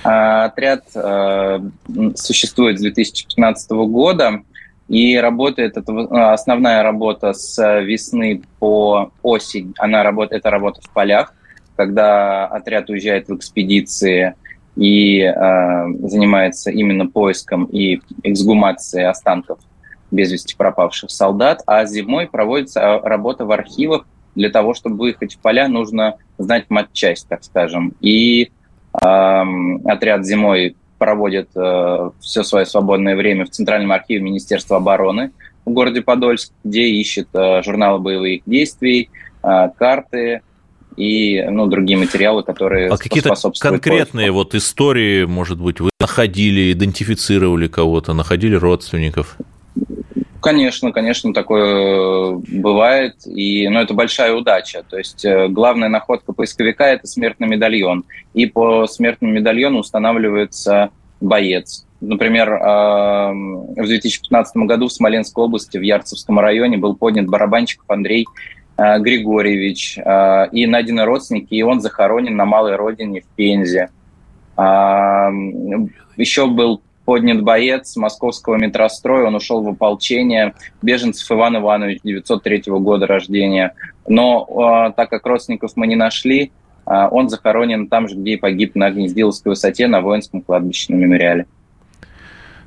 А, 0.04 0.46
отряд 0.46 0.84
э, 0.96 1.60
существует 2.16 2.78
с 2.78 2.82
2015 2.82 3.72
года, 3.72 4.44
и 4.90 5.18
работает, 5.18 5.78
это 5.78 6.34
основная 6.34 6.84
работа 6.84 7.34
с 7.34 7.80
весны 7.82 8.42
по 8.60 9.12
осень, 9.22 9.74
она 9.78 10.04
работает, 10.04 10.42
это 10.42 10.50
работа 10.50 10.82
в 10.82 10.90
полях, 10.90 11.34
когда 11.76 12.46
отряд 12.48 12.90
уезжает 12.90 13.30
в 13.30 13.36
экспедиции 13.36 14.36
и 14.76 15.20
э, 15.22 15.34
занимается 16.04 16.70
именно 16.70 17.08
поиском 17.08 17.66
и 17.66 18.02
эксгумацией 18.24 19.08
останков 19.08 19.60
без 20.12 20.32
вести 20.32 20.56
пропавших 20.56 21.10
солдат, 21.10 21.64
а 21.66 21.86
зимой 21.86 22.28
проводится 22.28 23.00
работа 23.00 23.46
в 23.46 23.52
архивах. 23.52 24.06
Для 24.36 24.50
того, 24.50 24.74
чтобы 24.74 24.98
выехать 24.98 25.36
в 25.36 25.40
поля, 25.40 25.68
нужно 25.68 26.18
знать 26.38 26.66
матчасть, 26.70 27.28
так 27.28 27.44
скажем. 27.44 27.94
И 28.00 28.52
Отряд 28.94 30.26
зимой 30.26 30.76
проводит 31.04 31.50
э, 31.56 32.10
все 32.22 32.44
свое 32.44 32.66
свободное 32.66 33.18
время 33.18 33.46
в 33.46 33.50
Центральном 33.50 33.92
архиве 33.92 34.22
Министерства 34.22 34.78
обороны 34.78 35.32
в 35.66 35.72
городе 35.72 36.02
Подольск, 36.02 36.54
где 36.64 36.84
ищет 36.84 37.28
э, 37.34 37.62
журналы 37.62 38.00
боевых 38.00 38.42
действий, 38.46 39.10
э, 39.44 39.70
карты 39.78 40.42
и 40.96 41.44
ну, 41.50 41.68
другие 41.68 41.98
материалы, 41.98 42.44
которые 42.44 42.90
а 42.90 42.98
какие-то 42.98 43.34
конкретные 43.60 44.28
поиску. 44.28 44.34
вот 44.34 44.56
истории, 44.56 45.26
может 45.26 45.60
быть, 45.60 45.82
вы 45.82 45.90
находили, 46.00 46.72
идентифицировали 46.72 47.68
кого-то, 47.68 48.14
находили 48.14 48.56
родственников? 48.56 49.36
Конечно, 50.44 50.92
конечно, 50.92 51.34
такое 51.34 52.34
бывает, 52.34 53.16
и, 53.26 53.70
но 53.70 53.82
это 53.82 53.94
большая 53.94 54.34
удача. 54.34 54.84
То 54.90 54.98
есть 54.98 55.24
э, 55.24 55.48
главная 55.48 55.88
находка 55.88 56.34
поисковика– 56.34 56.84
это 56.86 57.08
смертный 57.08 57.48
медальон, 57.48 58.04
и 58.34 58.46
по 58.46 58.86
смертному 58.86 59.32
медальону 59.34 59.80
устанавливается 59.80 60.90
боец. 61.22 61.86
Например, 62.02 62.50
в 62.60 63.88
2015 63.88 64.58
году 64.68 64.90
в 64.90 64.92
Смоленской 64.92 65.46
области, 65.46 65.78
в 65.78 65.82
Ярцевском 65.82 66.38
районе, 66.38 66.76
был 66.76 66.98
поднят 66.98 67.28
барабанщиков 67.28 67.90
Андрей 67.90 68.28
э, 68.76 69.00
Григорьевич, 69.00 69.98
э, 69.98 70.50
и 70.52 70.68
найдены 70.68 71.06
родственники, 71.06 71.54
и 71.54 71.64
он 71.64 71.80
захоронен 71.80 72.36
на 72.36 72.44
малой 72.44 72.76
родине 72.76 73.22
в 73.22 73.28
Пензе. 73.38 73.92
Еще 76.18 76.48
был 76.48 76.82
поднят 77.06 77.42
боец 77.42 77.96
московского 77.96 78.56
метростроя, 78.56 79.28
он 79.28 79.36
ушел 79.36 79.62
в 79.62 79.68
ополчение, 79.68 80.54
беженцев 80.82 81.30
Иван 81.32 81.58
Иванович, 81.58 82.00
903 82.04 82.64
года 82.68 83.08
рождения. 83.08 83.74
Но 84.08 84.94
так 84.96 85.10
как 85.10 85.26
родственников 85.26 85.72
мы 85.76 85.88
не 85.88 85.96
нашли, 85.96 86.52
он 86.86 87.30
захоронен 87.30 87.88
там 87.88 88.08
же, 88.08 88.16
где 88.16 88.34
и 88.34 88.38
погиб 88.38 88.76
на 88.76 88.90
Гнездиловской 88.92 89.52
высоте 89.52 89.88
на 89.88 90.02
воинском 90.02 90.42
кладбище 90.42 90.94
на 90.94 90.98
мемориале. 90.98 91.46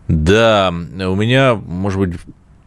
Да, 0.09 0.71
у 0.71 1.15
меня, 1.15 1.55
может 1.55 1.99
быть, 1.99 2.15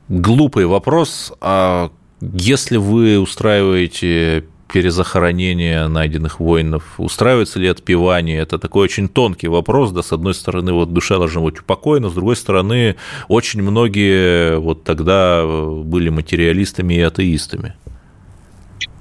глупый 0.09 0.65
вопрос. 0.65 1.33
А 1.41 1.89
если 2.21 2.77
вы 2.77 3.17
устраиваете 3.19 4.43
перезахоронение 4.71 5.87
найденных 5.87 6.39
воинов, 6.39 6.83
устраивается 6.97 7.59
ли 7.59 7.67
отпевание? 7.67 8.39
Это 8.39 8.57
такой 8.59 8.85
очень 8.85 9.07
тонкий 9.07 9.47
вопрос, 9.47 9.91
да, 9.91 10.01
с 10.01 10.11
одной 10.11 10.33
стороны, 10.33 10.73
вот 10.73 10.93
душа 10.93 11.17
должна 11.17 11.41
быть 11.41 11.59
упокоена, 11.59 12.09
с 12.09 12.13
другой 12.13 12.35
стороны, 12.35 12.95
очень 13.27 13.61
многие 13.61 14.59
вот 14.59 14.83
тогда 14.83 15.45
были 15.45 16.09
материалистами 16.09 16.93
и 16.95 17.01
атеистами. 17.01 17.75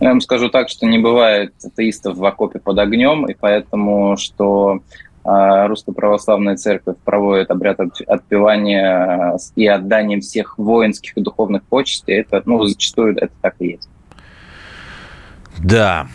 Я 0.01 0.11
вам 0.11 0.21
скажу 0.21 0.49
так, 0.49 0.69
что 0.69 0.87
не 0.87 0.99
бывает 0.99 1.53
атеистов 1.65 2.17
в 2.17 2.25
окопе 2.25 2.61
под 2.61 2.79
огнем, 2.79 3.27
и 3.27 3.35
поэтому, 3.35 4.17
что 4.17 4.81
а, 5.25 5.67
Русская 5.67 5.93
Православная 5.93 6.57
Церковь 6.57 6.97
проводит 7.05 7.51
обряд 7.51 7.81
отпевания 7.81 9.37
и 9.57 9.67
отдания 9.67 10.21
всех 10.21 10.57
воинских 10.57 11.17
и 11.17 11.21
духовных 11.21 11.65
почестей, 11.65 12.21
это, 12.21 12.43
ну, 12.47 12.65
зачастую 12.65 13.17
это 13.17 13.33
так 13.43 13.57
и 13.59 13.73
есть. 13.73 13.89
Да. 15.63 16.09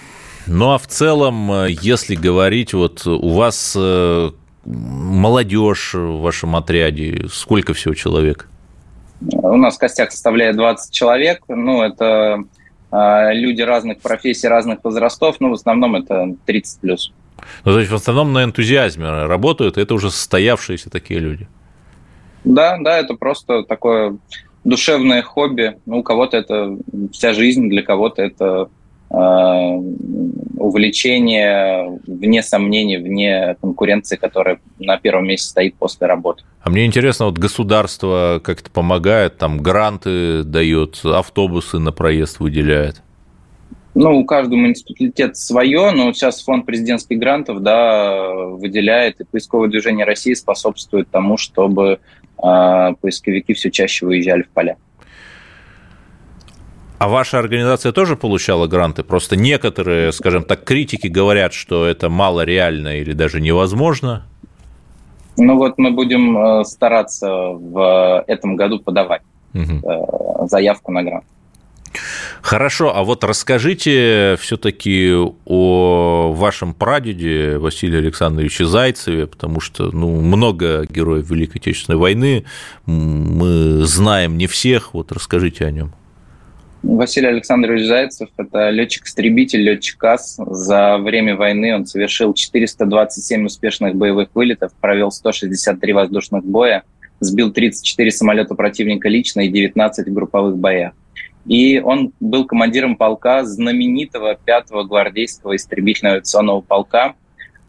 Ну 0.48 0.72
а 0.72 0.78
в 0.78 0.88
целом, 0.88 1.66
если 1.68 2.16
говорить, 2.16 2.74
вот 2.74 3.06
у 3.08 3.30
вас 3.30 3.76
э, 3.78 4.32
молодежь 4.66 5.94
в 5.94 6.22
вашем 6.22 6.56
отряде, 6.56 7.28
сколько 7.32 7.74
всего 7.74 7.94
человек? 7.94 8.50
У 9.22 9.56
нас 9.56 9.78
костяк 9.78 10.12
составляет 10.12 10.58
20 10.58 10.94
человек. 10.94 11.44
Ну, 11.48 11.82
это 11.82 12.44
а, 12.92 13.32
люди 13.32 13.62
разных 13.62 14.00
профессий, 14.00 14.48
разных 14.48 14.84
возрастов. 14.84 15.38
Ну, 15.40 15.50
в 15.50 15.54
основном 15.54 15.96
это 15.96 16.36
30 16.46 16.82
плюс. 16.82 17.14
Ну, 17.64 17.72
то 17.72 17.80
есть 17.80 17.92
в 17.92 17.96
основном 17.96 18.34
на 18.34 18.44
энтузиазме 18.44 19.26
работают, 19.26 19.78
это 19.78 19.94
уже 19.94 20.12
состоявшиеся 20.12 20.90
такие 20.90 21.20
люди. 21.22 21.48
Да, 22.44 22.78
да, 22.80 23.00
это 23.00 23.14
просто 23.14 23.64
такое 23.64 24.18
душевное 24.66 25.22
хобби. 25.22 25.78
Ну, 25.86 26.00
у 26.00 26.04
кого-то 26.04 26.36
это 26.36 26.78
вся 27.14 27.32
жизнь, 27.34 27.70
для 27.70 27.82
кого-то 27.82 28.22
это 28.22 28.44
Э, 28.56 28.66
увлечение, 30.64 32.00
вне 32.08 32.42
сомнений, 32.42 32.98
вне 32.98 33.56
конкуренции, 33.62 34.16
которая 34.16 34.60
на 34.80 34.98
первом 34.98 35.28
месте 35.28 35.50
стоит 35.50 35.76
после 35.76 36.08
работы. 36.08 36.44
А 36.64 36.70
мне 36.72 36.86
интересно, 36.86 37.26
вот 37.28 37.38
государство 37.38 38.42
как-то 38.44 38.72
помогает, 38.72 39.38
там 39.38 39.60
гранты 39.60 40.44
дает, 40.44 41.02
автобусы 41.04 41.78
на 41.78 41.92
проезд 41.92 42.40
выделяет? 42.40 43.04
Ну, 43.96 44.18
у 44.18 44.26
каждого 44.26 44.58
муниципалитета 44.58 45.36
свое, 45.36 45.92
но 45.92 46.12
сейчас 46.14 46.42
фонд 46.42 46.66
президентских 46.66 47.20
грантов 47.20 47.62
да, 47.62 48.34
выделяет, 48.34 49.22
и 49.22 49.24
поисковое 49.24 49.70
движение 49.70 50.06
России 50.06 50.34
способствует 50.34 51.08
тому, 51.12 51.38
чтобы 51.38 52.00
э, 52.44 52.94
поисковики 53.00 53.54
все 53.54 53.70
чаще 53.70 54.08
выезжали 54.08 54.42
в 54.42 54.50
поля. 54.50 54.78
А 57.00 57.08
ваша 57.08 57.40
организация 57.40 57.92
тоже 57.92 58.16
получала 58.16 58.68
гранты? 58.68 59.04
Просто 59.04 59.36
некоторые, 59.36 60.12
скажем 60.12 60.44
так, 60.44 60.64
критики 60.64 61.08
говорят, 61.08 61.54
что 61.54 61.86
это 61.86 62.10
мало 62.10 62.46
реально 62.46 63.00
или 63.00 63.14
даже 63.14 63.42
невозможно. 63.42 64.24
Ну 65.38 65.58
вот 65.58 65.78
мы 65.78 65.92
будем 65.92 66.38
э, 66.38 66.64
стараться 66.64 67.28
в 67.30 68.24
этом 68.28 68.56
году 68.56 68.80
подавать 68.80 69.24
угу. 69.54 70.48
заявку 70.48 70.92
на 70.92 71.04
грант. 71.04 71.26
Хорошо, 72.42 72.96
а 72.96 73.04
вот 73.04 73.24
расскажите 73.24 74.36
все-таки 74.40 75.14
о 75.46 76.34
вашем 76.34 76.74
прадеде 76.74 77.58
Василии 77.58 78.00
Александровиче 78.00 78.66
Зайцеве, 78.66 79.28
потому 79.28 79.60
что 79.60 79.92
ну, 79.92 80.20
много 80.22 80.86
героев 80.86 81.30
Великой 81.30 81.58
Отечественной 81.58 81.98
войны, 81.98 82.46
мы 82.86 83.86
знаем 83.86 84.38
не 84.38 84.48
всех, 84.48 84.94
вот 84.94 85.12
расскажите 85.12 85.66
о 85.66 85.72
нем. 85.72 85.94
Василий 86.84 87.30
Александрович 87.30 87.88
Зайцев– 87.88 88.30
это 88.38 88.70
летчик-истребитель, 88.70 89.62
летчик 89.62 90.04
АС. 90.04 90.36
За 90.38 90.98
время 90.98 91.38
войны 91.38 91.74
он 91.74 91.86
совершил 91.86 92.34
427 92.34 93.46
успешных 93.46 93.96
боевых 93.96 94.28
вылетов, 94.34 94.74
провел 94.82 95.10
163 95.10 95.94
воздушных 95.94 96.44
боя, 96.44 96.84
сбил 97.22 97.54
34 97.54 98.12
самолета 98.12 98.56
противника 98.56 99.08
лично 99.08 99.42
и 99.42 99.48
19 99.48 100.08
в 100.08 100.14
групповых 100.14 100.58
боях. 100.58 100.92
И 101.46 101.80
он 101.80 102.12
был 102.20 102.46
командиром 102.46 102.98
полка 102.98 103.46
знаменитого 103.46 104.38
5-го 104.46 104.84
гвардейского 104.84 105.56
истребительного 105.56 106.16
авиационного 106.16 106.60
полка, 106.60 107.16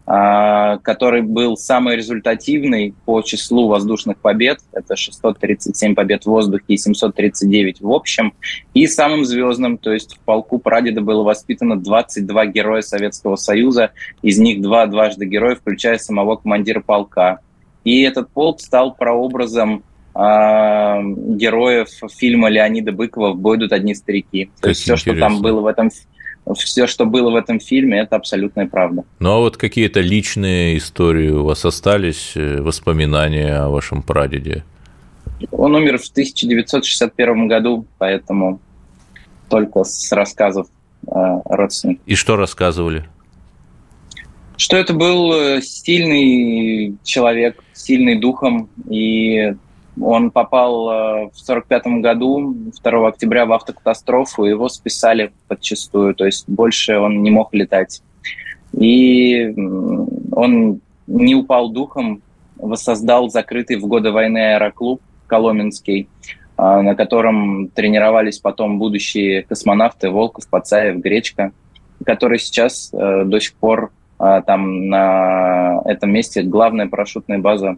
который 0.07 1.23
был 1.23 1.57
самый 1.57 1.97
результативный 1.97 2.95
по 3.07 3.23
числу 3.23 3.69
воздушных 3.69 4.19
побед. 4.19 4.59
Это 4.73 4.97
637 4.97 5.95
побед 5.95 6.25
в 6.25 6.27
воздухе 6.27 6.65
и 6.69 6.77
739 6.77 7.81
в 7.81 7.91
общем. 7.91 8.35
И 8.75 8.87
самым 8.87 9.25
звездным, 9.25 9.79
то 9.79 9.93
есть 9.93 10.17
в 10.17 10.21
полку 10.21 10.59
прадеда 10.59 11.01
было 11.01 11.23
воспитано 11.23 11.77
22 11.77 12.47
героя 12.47 12.83
Советского 12.83 13.37
Союза, 13.37 13.93
из 14.21 14.39
них 14.39 14.61
два 14.61 14.87
дважды 14.87 15.25
героя, 15.25 15.55
включая 15.55 15.97
самого 15.97 16.37
командира 16.37 16.81
полка. 16.81 17.41
И 17.85 18.03
этот 18.03 18.31
полк 18.31 18.61
стал 18.61 18.95
прообразом 18.95 19.85
э, 20.15 20.19
героев 20.19 21.89
фильма 22.15 22.49
Леонида 22.49 22.93
Быкова 22.93 23.33
«В 23.33 23.37
бой 23.37 23.57
идут 23.57 23.73
одни 23.73 23.95
старики». 23.95 24.51
То 24.61 24.69
есть 24.69 24.83
все, 24.83 24.97
что 24.97 25.15
там 25.19 25.41
было 25.41 25.61
в 25.61 25.67
этом 25.67 25.91
все, 26.53 26.87
что 26.87 27.07
было 27.07 27.31
в 27.31 27.37
этом 27.37 27.61
фильме, 27.61 28.01
это 28.01 28.17
абсолютная 28.17 28.67
правда. 28.67 29.05
Ну 29.19 29.31
а 29.31 29.39
вот 29.39 29.57
какие-то 29.57 30.01
личные 30.01 30.77
истории 30.77 31.31
у 31.31 31.45
вас 31.45 31.65
остались, 31.65 32.33
э, 32.35 32.61
воспоминания 32.61 33.57
о 33.57 33.71
вашем 33.71 34.03
прадеде? 34.03 34.65
Он 35.51 35.75
умер 35.75 35.99
в 35.99 36.09
1961 36.09 37.49
году, 37.49 37.87
поэтому 37.99 38.61
только 39.49 39.85
с 39.85 40.13
рассказов 40.13 40.67
э, 41.07 41.11
родственников. 41.47 42.03
И 42.07 42.15
что 42.15 42.37
рассказывали? 42.37 43.05
Что 44.57 44.77
это 44.77 44.95
был 44.95 45.33
э, 45.33 45.63
сильный 45.63 46.97
человек, 47.03 47.63
сильный 47.73 48.19
духом, 48.19 48.69
и 48.89 49.55
он 50.01 50.31
попал 50.31 50.91
э, 50.91 50.95
в 51.33 51.43
1945 51.43 51.87
году, 52.03 52.55
2 52.83 53.09
октября, 53.09 53.47
в 53.47 53.53
автокатастрофу, 53.53 54.45
его 54.45 54.69
списали 54.69 55.33
подчастую, 55.47 56.15
то 56.15 56.25
есть 56.25 56.49
больше 56.49 56.99
он 56.99 57.23
не 57.23 57.31
мог 57.31 57.55
летать. 57.55 58.03
И 58.73 59.55
он 60.33 60.81
не 61.07 61.35
упал 61.35 61.71
духом, 61.71 62.23
воссоздал 62.57 63.31
закрытый 63.31 63.77
в 63.77 63.87
годы 63.87 64.11
войны 64.11 64.55
аэроклуб 64.55 65.01
Коломенский, 65.29 66.09
э, 66.59 66.81
на 66.81 66.95
котором 66.97 67.69
тренировались 67.69 68.41
потом 68.41 68.79
будущие 68.79 69.43
космонавты 69.43 70.11
Волков, 70.11 70.49
Пацаев, 70.49 70.97
Гречка, 70.97 71.53
который 72.05 72.41
сейчас 72.41 72.91
э, 72.93 73.25
до 73.25 73.41
сих 73.41 73.55
пор 73.55 73.93
там 74.17 74.89
на 74.89 75.83
этом 75.85 76.13
месте 76.13 76.43
главная 76.43 76.87
парашютная 76.87 77.41
база 77.41 77.77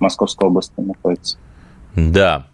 Московской 0.00 0.48
области 0.48 0.72
находится. 0.80 1.38
Да. 1.94 2.46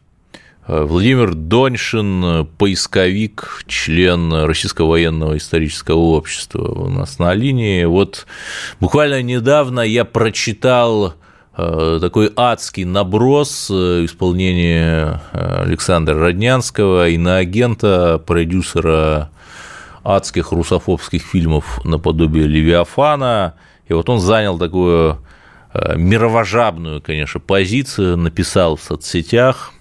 Владимир 0.69 1.35
Доньшин, 1.35 2.49
поисковик, 2.59 3.63
член 3.69 4.33
Российского 4.33 4.91
военного 4.91 5.37
исторического 5.37 5.99
общества 5.99 6.67
у 6.67 6.89
нас 6.89 7.21
на 7.21 7.35
линии. 7.35 7.85
Вот 7.85 8.27
буквально 8.81 9.23
недавно 9.23 9.81
я 9.81 10.05
прочитал 10.05 11.15
э, 11.57 11.99
такой 12.01 12.33
адский 12.35 12.83
наброс 12.83 13.69
э, 13.71 14.07
исполнения 14.07 15.23
э, 15.33 15.63
Александра 15.63 16.19
Роднянского, 16.19 17.11
иноагента, 17.11 18.21
продюсера 18.27 19.31
адских 20.03 20.51
русофобских 20.51 21.23
фильмов 21.23 21.81
наподобие 21.85 22.49
«Левиафана». 22.49 23.55
И 23.87 23.93
вот 23.93 24.09
он 24.09 24.19
занял 24.19 24.59
такую 24.59 25.13
Э, 25.13 25.36
мировожабную, 25.97 27.01
конечно, 27.03 27.41
позицию 27.41 28.17
написал 28.17 28.77
в 28.77 28.83
соцсетях, 28.83 29.73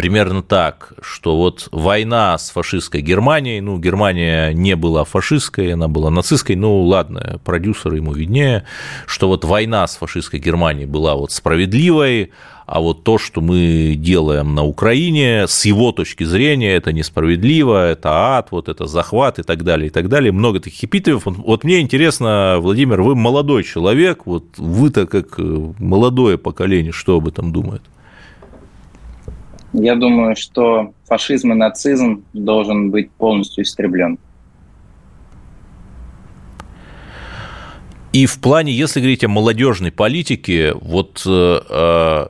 примерно 0.00 0.42
так, 0.42 0.94
что 1.02 1.36
вот 1.36 1.68
война 1.72 2.38
с 2.38 2.50
фашистской 2.50 3.02
Германией, 3.02 3.60
ну, 3.60 3.78
Германия 3.78 4.50
не 4.54 4.74
была 4.74 5.04
фашистской, 5.04 5.74
она 5.74 5.88
была 5.88 6.10
нацистской, 6.10 6.56
ну, 6.56 6.82
ладно, 6.84 7.38
продюсер 7.44 7.92
ему 7.92 8.12
виднее, 8.12 8.64
что 9.06 9.28
вот 9.28 9.44
война 9.44 9.86
с 9.86 9.96
фашистской 9.96 10.40
Германией 10.40 10.86
была 10.86 11.16
вот 11.16 11.32
справедливой, 11.32 12.32
а 12.70 12.80
вот 12.80 13.02
то, 13.02 13.18
что 13.18 13.40
мы 13.40 13.96
делаем 13.98 14.54
на 14.54 14.64
Украине, 14.64 15.48
с 15.48 15.64
его 15.64 15.90
точки 15.90 16.22
зрения, 16.22 16.76
это 16.76 16.92
несправедливо, 16.92 17.90
это 17.90 18.36
ад, 18.36 18.52
вот 18.52 18.68
это 18.68 18.86
захват 18.86 19.40
и 19.40 19.42
так 19.42 19.64
далее, 19.64 19.88
и 19.88 19.90
так 19.90 20.08
далее. 20.08 20.30
Много 20.30 20.60
таких 20.60 20.84
эпитетов. 20.84 21.24
Вот 21.26 21.64
мне 21.64 21.80
интересно, 21.80 22.58
Владимир, 22.60 23.02
вы 23.02 23.16
молодой 23.16 23.64
человек, 23.64 24.24
вот 24.24 24.44
вы-то 24.56 25.08
как 25.08 25.40
э, 25.40 25.72
молодое 25.80 26.38
поколение, 26.38 26.92
что 26.92 27.16
об 27.16 27.26
этом 27.26 27.52
думает? 27.52 27.82
Я 29.72 29.96
думаю, 29.96 30.36
что 30.36 30.92
фашизм 31.08 31.50
и 31.50 31.56
нацизм 31.56 32.22
должен 32.34 32.92
быть 32.92 33.10
полностью 33.10 33.64
истреблен. 33.64 34.16
И 38.12 38.26
в 38.26 38.40
плане, 38.40 38.72
если 38.72 39.00
говорить 39.00 39.24
о 39.24 39.28
молодежной 39.28 39.90
политике, 39.90 40.74
вот 40.74 41.22
э, 41.26 41.60
э, 41.68 42.26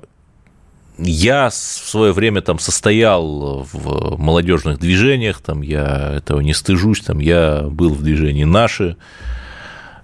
я 1.02 1.48
в 1.50 1.54
свое 1.54 2.12
время 2.12 2.42
там 2.42 2.58
состоял 2.58 3.66
в 3.72 4.18
молодежных 4.18 4.78
движениях, 4.78 5.40
там 5.40 5.62
я 5.62 6.14
этого 6.16 6.40
не 6.40 6.54
стыжусь, 6.54 7.00
там 7.00 7.18
я 7.18 7.62
был 7.62 7.94
в 7.94 8.02
движении 8.02 8.44
«Наши», 8.44 8.96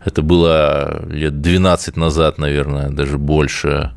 это 0.07 0.23
было 0.23 1.05
лет 1.09 1.41
12 1.41 1.97
назад, 1.97 2.39
наверное, 2.39 2.91
даже 2.91 3.19
больше. 3.19 3.91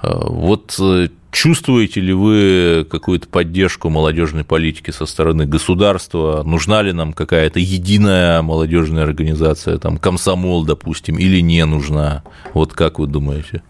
Э, 0.00 0.12
вот 0.24 0.76
э, 0.78 1.08
чувствуете 1.32 2.00
ли 2.00 2.12
вы 2.12 2.86
какую-то 2.88 3.26
поддержку 3.26 3.90
молодежной 3.90 4.44
политики 4.44 4.92
со 4.92 5.04
стороны 5.04 5.46
государства? 5.46 6.44
Нужна 6.44 6.80
ли 6.82 6.92
нам 6.92 7.12
какая-то 7.12 7.58
единая 7.58 8.40
молодежная 8.40 9.02
организация, 9.02 9.78
там 9.78 9.98
комсомол, 9.98 10.64
допустим, 10.64 11.18
или 11.18 11.40
не 11.40 11.64
нужна? 11.64 12.22
Вот 12.54 12.72
как 12.72 13.00
вы 13.00 13.08
думаете? 13.08 13.62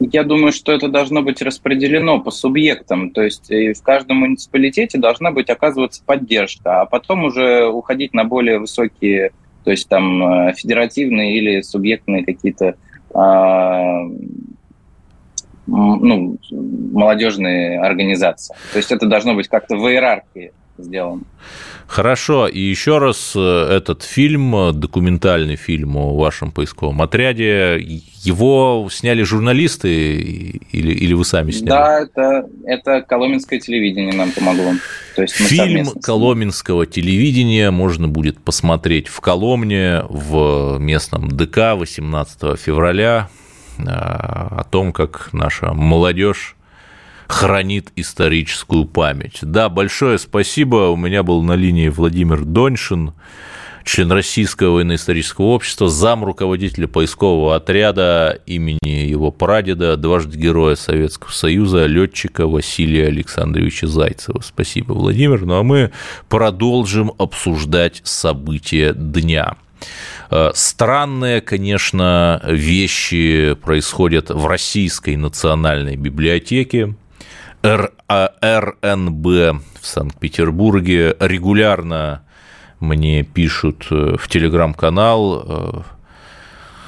Я 0.00 0.24
думаю, 0.24 0.52
что 0.52 0.72
это 0.72 0.88
должно 0.88 1.22
быть 1.22 1.40
распределено 1.40 2.20
по 2.20 2.30
субъектам, 2.30 3.10
то 3.10 3.22
есть 3.22 3.50
э, 3.50 3.72
в 3.72 3.82
каждом 3.82 4.18
муниципалитете 4.18 4.98
должна 4.98 5.30
быть 5.30 5.48
оказываться 5.48 6.02
поддержка, 6.04 6.82
а 6.82 6.86
потом 6.86 7.24
уже 7.24 7.66
уходить 7.66 8.12
на 8.12 8.24
более 8.24 8.58
высокие, 8.58 9.32
то 9.64 9.70
есть 9.70 9.88
там 9.88 10.52
федеративные 10.54 11.38
или 11.38 11.62
субъектные 11.62 12.24
какие-то 12.24 12.76
а, 13.14 14.02
ну, 15.66 16.38
молодежные 16.50 17.80
организации. 17.80 18.54
То 18.72 18.78
есть 18.78 18.92
это 18.92 19.06
должно 19.06 19.34
быть 19.34 19.48
как-то 19.48 19.76
в 19.76 19.88
иерархии 19.88 20.52
сделано. 20.78 21.22
Хорошо, 21.86 22.48
и 22.48 22.58
еще 22.58 22.98
раз 22.98 23.34
э, 23.36 23.68
этот 23.70 24.02
фильм, 24.02 24.78
документальный 24.78 25.54
фильм 25.54 25.96
о 25.96 26.16
вашем 26.16 26.50
поисковом 26.50 27.00
отряде, 27.00 27.78
его 27.78 28.88
сняли 28.90 29.22
журналисты 29.22 30.10
или, 30.72 30.92
или 30.92 31.12
вы 31.12 31.24
сами 31.24 31.52
сняли? 31.52 31.68
Да, 31.68 32.00
это, 32.00 32.48
это 32.64 33.02
Коломенское 33.02 33.60
телевидение 33.60 34.14
нам 34.14 34.32
помогло. 34.32 34.72
То 35.14 35.22
есть 35.22 35.34
Фильм 35.34 35.86
Коломенского 36.02 36.86
телевидения 36.86 37.70
можно 37.70 38.08
будет 38.08 38.38
посмотреть 38.38 39.06
в 39.06 39.20
Коломне 39.20 40.02
в 40.08 40.78
местном 40.78 41.28
ДК 41.28 41.76
18 41.76 42.58
февраля 42.58 43.28
о 43.78 44.64
том, 44.70 44.92
как 44.92 45.28
наша 45.32 45.72
молодежь 45.72 46.55
хранит 47.28 47.92
историческую 47.96 48.84
память. 48.84 49.38
Да, 49.42 49.68
большое 49.68 50.18
спасибо. 50.18 50.90
У 50.90 50.96
меня 50.96 51.22
был 51.22 51.42
на 51.42 51.54
линии 51.54 51.88
Владимир 51.88 52.44
Доньшин, 52.44 53.12
член 53.84 54.10
Российского 54.10 54.74
военно-исторического 54.74 55.46
общества, 55.46 55.88
зам 55.88 56.24
руководителя 56.24 56.88
поискового 56.88 57.54
отряда 57.54 58.40
имени 58.46 59.06
его 59.06 59.30
прадеда, 59.30 59.96
дважды 59.96 60.36
героя 60.36 60.74
Советского 60.74 61.30
Союза, 61.30 61.86
летчика 61.86 62.46
Василия 62.46 63.06
Александровича 63.06 63.86
Зайцева. 63.86 64.40
Спасибо, 64.44 64.92
Владимир. 64.92 65.46
Ну 65.46 65.54
а 65.54 65.62
мы 65.62 65.92
продолжим 66.28 67.12
обсуждать 67.16 68.00
события 68.04 68.92
дня. 68.92 69.56
Э, 70.30 70.50
странные, 70.54 71.40
конечно, 71.40 72.42
вещи 72.44 73.56
происходят 73.62 74.30
в 74.30 74.46
Российской 74.46 75.16
национальной 75.16 75.96
библиотеке. 75.96 76.94
РНБ 77.66 79.26
в 79.80 79.86
Санкт-Петербурге 79.86 81.16
регулярно 81.18 82.22
мне 82.78 83.24
пишут 83.24 83.88
э, 83.90 84.16
в 84.16 84.28
телеграм-канал 84.28 85.44
э, 85.44 85.82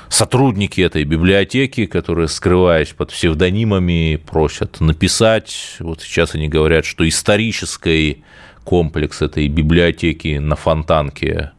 сотрудники 0.09 0.81
этой 0.81 1.03
библиотеки, 1.03 1.87
которые, 1.87 2.29
скрываясь 2.29 2.91
под 2.91 3.11
псевдонимами, 3.11 4.23
просят 4.25 4.81
написать. 4.81 5.77
Вот 5.81 6.03
сейчас 6.03 6.37
они 6.37 6.49
говорят, 6.49 6.85
что 6.85 7.09
исторический 7.09 8.23
комплекс 8.63 9.21
этой 9.21 9.49
библиотеки 9.49 10.39
на 10.39 10.55
Фонтанке 10.55 11.51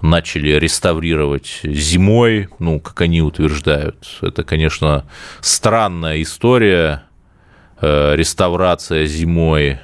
начали 0.00 0.52
реставрировать 0.52 1.60
зимой, 1.64 2.48
ну, 2.60 2.78
как 2.78 3.00
они 3.00 3.20
утверждают. 3.20 4.18
Это, 4.22 4.44
конечно, 4.44 5.06
странная 5.40 6.22
история, 6.22 7.02
реставрация 7.80 9.06
зимой. 9.06 9.78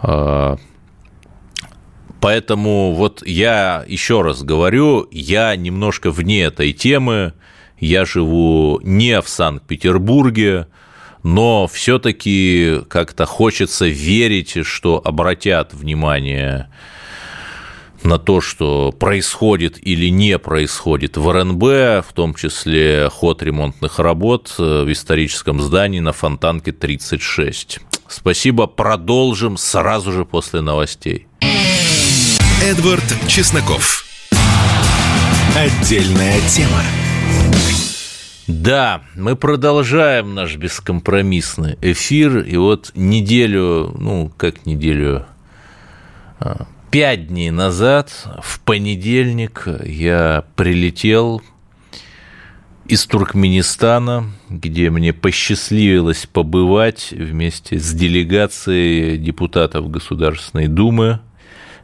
А, 0.00 0.56
поэтому 2.20 2.94
вот 2.94 3.26
я 3.26 3.84
еще 3.86 4.22
раз 4.22 4.42
говорю, 4.42 5.08
я 5.10 5.54
немножко 5.56 6.10
вне 6.10 6.42
этой 6.42 6.72
темы, 6.72 7.34
я 7.78 8.04
живу 8.04 8.80
не 8.82 9.20
в 9.20 9.28
Санкт-Петербурге, 9.28 10.66
но 11.22 11.66
все-таки 11.66 12.80
как-то 12.88 13.26
хочется 13.26 13.86
верить, 13.86 14.64
что 14.64 15.00
обратят 15.04 15.74
внимание 15.74 16.70
на 18.08 18.18
то, 18.18 18.40
что 18.40 18.90
происходит 18.90 19.78
или 19.86 20.08
не 20.08 20.38
происходит 20.38 21.18
в 21.18 21.30
РНБ, 21.30 21.62
в 21.62 22.12
том 22.14 22.34
числе 22.34 23.10
ход 23.10 23.42
ремонтных 23.42 23.98
работ 23.98 24.54
э, 24.58 24.84
в 24.84 24.90
историческом 24.90 25.60
здании 25.60 26.00
на 26.00 26.12
Фонтанке 26.12 26.72
36. 26.72 27.80
Спасибо, 28.08 28.66
продолжим 28.66 29.58
сразу 29.58 30.12
же 30.12 30.24
после 30.24 30.62
новостей. 30.62 31.26
Эдвард 32.62 33.04
Чесноков. 33.28 34.06
Отдельная 35.54 36.40
тема. 36.48 36.82
Да, 38.46 39.02
мы 39.16 39.36
продолжаем 39.36 40.34
наш 40.34 40.56
бескомпромиссный 40.56 41.76
эфир, 41.82 42.38
и 42.38 42.56
вот 42.56 42.92
неделю, 42.94 43.94
ну, 43.98 44.32
как 44.38 44.64
неделю, 44.64 45.26
а, 46.40 46.66
Пять 46.90 47.26
дней 47.26 47.50
назад, 47.50 48.10
в 48.42 48.60
понедельник, 48.60 49.68
я 49.84 50.44
прилетел 50.56 51.42
из 52.86 53.04
Туркменистана, 53.04 54.32
где 54.48 54.88
мне 54.88 55.12
посчастливилось 55.12 56.24
побывать 56.24 57.10
вместе 57.10 57.78
с 57.78 57.92
делегацией 57.92 59.18
депутатов 59.18 59.90
Государственной 59.90 60.66
Думы 60.66 61.20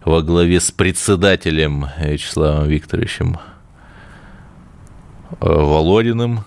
во 0.06 0.22
главе 0.22 0.58
с 0.58 0.70
председателем 0.70 1.84
Вячеславом 1.98 2.66
Викторовичем 2.66 3.38
э, 5.32 5.34
Володиным 5.40 6.46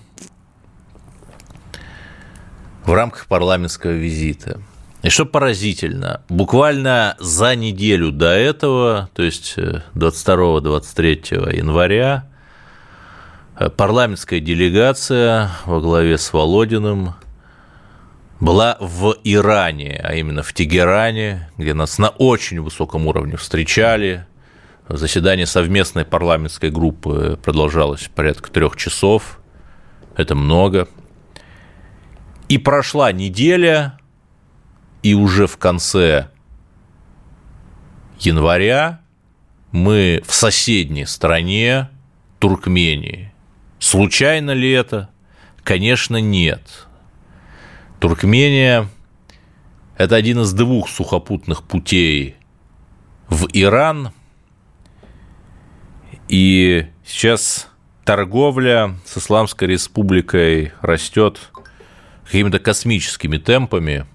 в 2.85 2.91
рамках 2.91 3.27
парламентского 3.27 3.91
визита– 3.91 4.59
и 5.03 5.09
что 5.09 5.25
поразительно, 5.25 6.21
буквально 6.27 7.15
за 7.19 7.55
неделю 7.55 8.11
до 8.11 8.31
этого, 8.31 9.09
то 9.13 9.21
есть 9.21 9.55
22-23 9.93 11.49
э, 11.51 11.57
января, 11.57 12.27
э, 13.59 13.69
парламентская 13.69 14.39
делегация 14.39 15.51
во 15.65 15.81
главе 15.81 16.17
с 16.17 16.33
Володиным 16.33 17.13
была 18.39 18.77
в 18.79 19.15
Иране, 19.23 20.01
а 20.03 20.15
именно 20.15 20.41
в 20.41 20.53
Тегеране, 20.53 21.49
где 21.57 21.73
нас 21.73 21.99
на 21.99 22.09
очень 22.09 22.59
высоком 22.61 23.07
уровне 23.07 23.37
встречали. 23.37 24.25
Заседание 24.89 25.45
совместной 25.45 26.05
парламентской 26.05 26.71
группы 26.71 27.37
продолжалось 27.43 28.09
порядка 28.13 28.51
трех 28.51 28.75
часов. 28.77 29.39
Это 30.15 30.33
много. 30.33 30.87
И 32.47 32.57
прошла 32.57 33.11
неделя, 33.11 33.99
и 35.03 35.13
уже 35.13 35.47
в 35.47 35.57
конце 35.57 36.29
января 38.19 39.01
мы 39.71 40.23
в 40.25 40.33
соседней 40.33 41.05
стране 41.05 41.89
Туркмении. 42.39 43.33
Случайно 43.79 44.51
ли 44.51 44.71
это? 44.71 45.09
Конечно, 45.63 46.17
нет. 46.17 46.87
Туркмения– 47.99 48.87
это 49.97 50.15
один 50.15 50.41
из 50.41 50.53
двух 50.53 50.89
сухопутных 50.89 51.63
путей 51.63 52.35
в 53.27 53.47
Иран. 53.53 54.11
И 56.27 56.87
сейчас 57.05 57.69
торговля 58.05 58.95
с 59.05 59.17
Исламской 59.17 59.67
Республикой 59.67 60.73
растет 60.81 61.51
какими-то 62.25 62.59
космическими 62.59 63.37
темпами. 63.37 64.05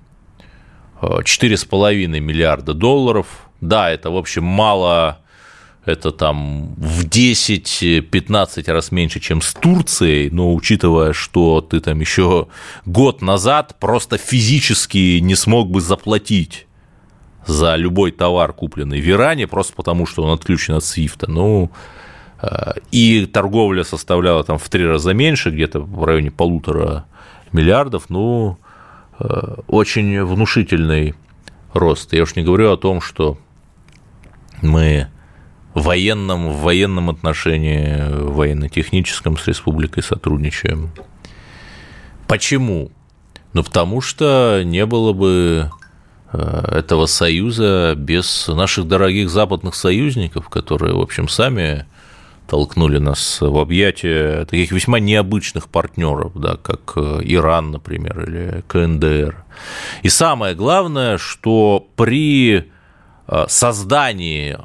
4,5 1.02 2.06
миллиарда 2.20 2.74
долларов. 2.74 3.26
Да, 3.60 3.90
это, 3.90 4.10
в 4.10 4.16
общем, 4.16 4.44
мало 4.44 5.18
это 5.84 6.12
там 6.12 6.74
в 6.76 7.04
10-15 7.06 8.72
раз 8.72 8.92
меньше, 8.92 9.18
чем 9.18 9.42
с 9.42 9.52
Турцией, 9.52 10.30
но 10.30 10.54
учитывая, 10.54 11.12
что 11.12 11.60
ты 11.60 11.80
там 11.80 12.00
еще 12.00 12.46
год 12.86 13.20
назад 13.20 13.76
просто 13.80 14.16
физически 14.16 15.18
не 15.18 15.34
смог 15.34 15.70
бы 15.70 15.80
заплатить 15.80 16.66
за 17.46 17.74
любой 17.74 18.12
товар, 18.12 18.52
купленный 18.52 19.00
в 19.00 19.08
Иране, 19.08 19.48
просто 19.48 19.74
потому 19.74 20.06
что 20.06 20.22
он 20.22 20.32
отключен 20.32 20.74
от 20.74 20.84
Свифта. 20.84 21.28
Ну, 21.28 21.72
э, 22.40 22.74
и 22.92 23.26
торговля 23.26 23.82
составляла 23.82 24.44
там 24.44 24.58
в 24.58 24.68
три 24.68 24.86
раза 24.86 25.12
меньше, 25.12 25.50
где-то 25.50 25.80
в 25.80 26.04
районе 26.04 26.30
полутора 26.30 27.06
миллиардов, 27.50 28.04
ну, 28.08 28.58
очень 29.66 30.24
внушительный 30.24 31.14
рост. 31.72 32.12
Я 32.12 32.22
уж 32.22 32.36
не 32.36 32.42
говорю 32.42 32.72
о 32.72 32.76
том, 32.76 33.00
что 33.00 33.38
мы 34.60 35.08
военном, 35.74 36.50
в 36.52 36.62
военном 36.62 37.10
отношении, 37.10 38.08
военно-техническом 38.10 39.36
с 39.38 39.46
республикой 39.46 40.02
сотрудничаем. 40.02 40.90
Почему? 42.26 42.90
Ну, 43.52 43.62
потому 43.62 44.00
что 44.00 44.62
не 44.64 44.86
было 44.86 45.12
бы 45.12 45.70
э, 46.32 46.64
этого 46.78 47.06
союза 47.06 47.94
без 47.96 48.48
наших 48.48 48.86
дорогих 48.86 49.28
западных 49.28 49.74
союзников, 49.74 50.48
которые, 50.48 50.94
в 50.94 51.00
общем, 51.00 51.28
сами 51.28 51.86
толкнули 52.52 52.98
нас 52.98 53.40
в 53.40 53.56
объятия 53.56 54.44
таких 54.44 54.72
весьма 54.72 55.00
необычных 55.00 55.70
партнеров, 55.70 56.32
да, 56.34 56.58
как 56.58 56.92
э, 56.96 57.20
Иран, 57.22 57.70
например, 57.70 58.28
или 58.28 58.62
КНДР. 58.68 59.42
И 60.02 60.10
самое 60.10 60.54
главное, 60.54 61.16
что 61.16 61.88
при 61.96 62.68
э, 63.26 63.44
создании 63.48 64.58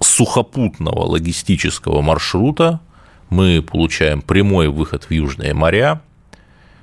сухопутного 0.00 1.00
логистического 1.00 2.00
маршрута 2.00 2.80
мы 3.28 3.60
получаем 3.60 4.22
прямой 4.22 4.68
выход 4.68 5.04
в 5.04 5.10
Южные 5.10 5.52
моря, 5.52 6.00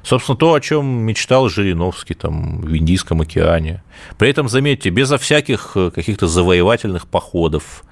Собственно, 0.03 0.37
то, 0.37 0.53
о 0.53 0.61
чем 0.61 0.85
мечтал 0.85 1.49
Жириновский 1.49 2.13
там, 2.13 2.61
в 2.61 2.77
Индийском 2.77 3.21
океане. 3.21 3.81
При 4.19 4.29
этом, 4.29 4.47
заметьте, 4.47 4.91
безо 4.91 5.17
всяких 5.17 5.71
э, 5.73 5.89
каких-то 5.89 6.27
завоевательных 6.27 7.07
походов, 7.07 7.83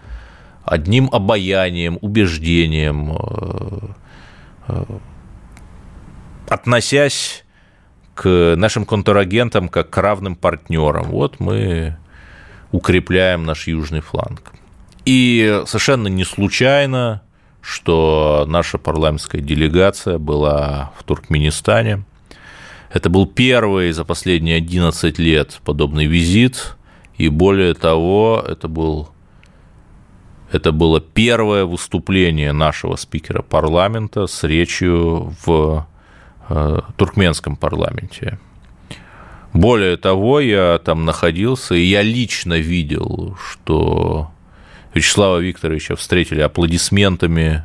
одним 0.65 1.09
обаянием, 1.11 1.97
убеждением, 2.01 3.17
э, 3.17 3.79
э, 4.67 4.85
относясь 6.49 7.43
к 8.15 8.55
нашим 8.55 8.85
контрагентам 8.85 9.69
как 9.69 9.89
к 9.89 9.97
равным 9.97 10.35
партнерам. 10.35 11.05
Вот 11.09 11.39
мы 11.39 11.97
укрепляем 12.71 13.45
наш 13.45 13.67
южный 13.67 14.01
фланг. 14.01 14.53
И 15.05 15.63
совершенно 15.65 16.07
не 16.07 16.23
случайно, 16.23 17.21
что 17.61 18.45
наша 18.47 18.77
парламентская 18.77 19.41
делегация 19.41 20.17
была 20.17 20.91
в 20.97 21.03
Туркменистане. 21.03 22.03
Это 22.91 23.09
был 23.09 23.25
первый 23.25 23.91
за 23.91 24.05
последние 24.05 24.57
11 24.57 25.17
лет 25.17 25.59
подобный 25.63 26.05
визит, 26.05 26.75
и 27.17 27.29
более 27.29 27.73
того, 27.73 28.43
это, 28.45 28.67
был, 28.67 29.09
это 30.53 30.71
было 30.71 31.01
первое 31.01 31.65
выступление 31.65 32.53
нашего 32.53 32.95
спикера 32.95 33.41
парламента 33.41 34.27
с 34.27 34.43
речью 34.43 35.35
в 35.43 35.87
э, 36.47 36.79
туркменском 36.95 37.55
парламенте. 37.55 38.39
Более 39.51 39.97
того, 39.97 40.39
я 40.39 40.77
там 40.77 41.05
находился, 41.05 41.73
и 41.73 41.81
я 41.81 42.03
лично 42.03 42.53
видел, 42.59 43.35
что 43.43 44.31
Вячеслава 44.93 45.39
Викторовича 45.39 45.95
встретили 45.95 46.41
аплодисментами 46.41 47.63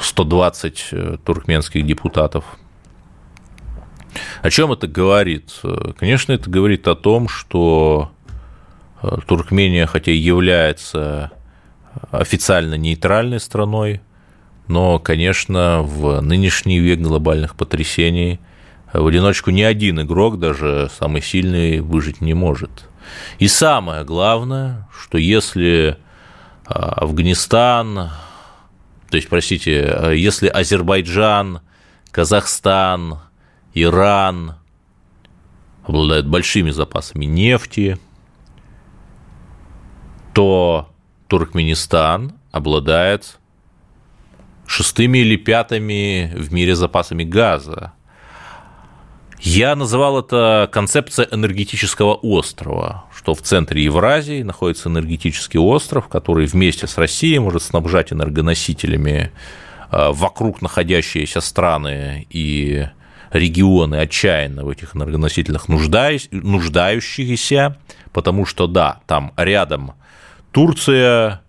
120 0.00 0.88
э, 0.92 1.16
туркменских 1.22 1.84
депутатов. 1.84 2.44
О 4.40 4.48
чем 4.48 4.72
это 4.72 4.86
говорит? 4.86 5.60
Конечно, 5.98 6.32
это 6.32 6.48
говорит 6.48 6.88
о 6.88 6.94
том, 6.94 7.28
что 7.28 8.10
э, 8.21 8.21
Туркмения, 9.26 9.86
хотя 9.86 10.12
и 10.12 10.16
является 10.16 11.32
официально 12.10 12.74
нейтральной 12.74 13.40
страной, 13.40 14.00
но, 14.68 14.98
конечно, 14.98 15.82
в 15.82 16.20
нынешний 16.20 16.78
век 16.78 17.00
глобальных 17.00 17.56
потрясений 17.56 18.40
в 18.92 19.06
одиночку 19.06 19.50
ни 19.50 19.62
один 19.62 20.00
игрок, 20.02 20.38
даже 20.38 20.90
самый 20.98 21.22
сильный, 21.22 21.80
выжить 21.80 22.20
не 22.20 22.34
может– 22.34 22.70
и 23.38 23.48
самое 23.48 24.04
главное, 24.04 24.88
что 24.96 25.18
если 25.18 25.98
Афганистан, 26.64 28.10
то 29.10 29.16
есть, 29.16 29.28
простите, 29.28 30.12
если 30.14 30.48
Азербайджан, 30.48 31.60
Казахстан, 32.10 33.20
Иран 33.74 34.54
обладают 35.84 36.26
большими 36.26 36.70
запасами 36.70 37.24
нефти, 37.24 37.98
то 40.32 40.88
Туркменистан 41.28 42.32
обладает 42.50 43.38
шестыми 44.66 45.18
или 45.18 45.36
пятыми 45.36 46.32
в 46.34 46.52
мире 46.52 46.74
запасами 46.74 47.24
газа. 47.24 47.92
Я 49.40 49.74
называл 49.74 50.20
это 50.20 50.68
концепция 50.72 51.26
энергетического 51.30 52.14
острова, 52.14 53.04
что 53.14 53.34
в 53.34 53.42
центре 53.42 53.84
Евразии 53.84 54.42
находится 54.42 54.88
энергетический 54.88 55.58
остров, 55.58 56.08
который 56.08 56.46
вместе 56.46 56.86
с 56.86 56.96
Россией 56.96 57.40
может 57.40 57.62
снабжать 57.62 58.12
энергоносителями 58.12 59.32
а, 59.90 60.12
вокруг 60.12 60.62
находящиеся 60.62 61.40
страны 61.40 62.26
и 62.30 62.86
регионы 63.32 63.96
отчаянно 63.96 64.64
в 64.64 64.68
этих 64.68 64.94
энергоносителях 64.94 65.66
нуждающиеся, 65.68 67.78
потому 68.12 68.46
что, 68.46 68.68
да, 68.68 69.00
там 69.06 69.32
рядом 69.36 69.94
Турция, 70.52 71.42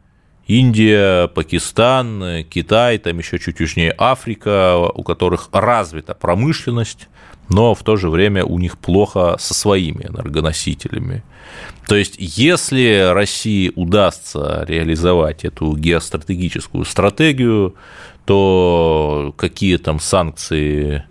Индия, 0.48 1.28
Пакистан, 1.28 2.44
Китай, 2.50 2.98
там 2.98 3.18
еще 3.18 3.40
чуть 3.40 3.60
южнее 3.60 3.94
Африка, 3.98 4.78
у 4.78 5.04
которых 5.04 5.50
развита 5.52 6.14
промышленность, 6.14 7.08
но 7.50 7.76
в 7.76 7.84
то 7.84 7.96
же 7.98 8.10
время 8.10 8.46
у 8.46 8.58
них 8.60 8.78
плохо 8.78 9.36
со 9.40 9.54
своими 9.54 10.06
энергоносителями. 10.06 11.24
То 11.88 11.96
есть, 11.96 12.16
если 12.18 13.12
России 13.14 13.72
удастся 13.76 14.64
реализовать 14.68 15.44
эту 15.44 15.76
геостратегическую 15.76 16.86
стратегию, 16.86 17.76
то 18.26 19.34
какие 19.38 19.76
там 19.78 20.00
санкции 20.00 21.04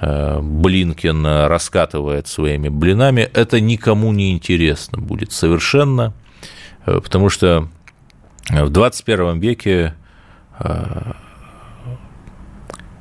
э, 0.00 0.40
Блинкен 0.40 1.24
раскатывает 1.24 2.28
своими 2.28 2.68
блинами, 2.68 3.22
это 3.32 3.60
никому 3.60 4.12
не 4.12 4.32
интересно 4.32 4.98
будет 4.98 5.32
совершенно, 5.32 6.12
потому 6.84 7.28
что 7.28 7.68
в 8.48 8.70
21 8.70 9.38
веке 9.38 9.94
э, 10.58 11.12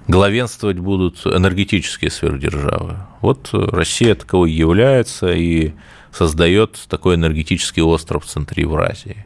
главенствовать 0.07 0.77
будут 0.77 1.25
энергетические 1.25 2.11
сверхдержавы. 2.11 2.97
Вот 3.21 3.49
Россия 3.53 4.15
таковой 4.15 4.51
является 4.51 5.31
и 5.31 5.73
создает 6.11 6.79
такой 6.89 7.15
энергетический 7.15 7.81
остров 7.81 8.25
в 8.25 8.27
центре 8.27 8.63
Евразии. 8.63 9.25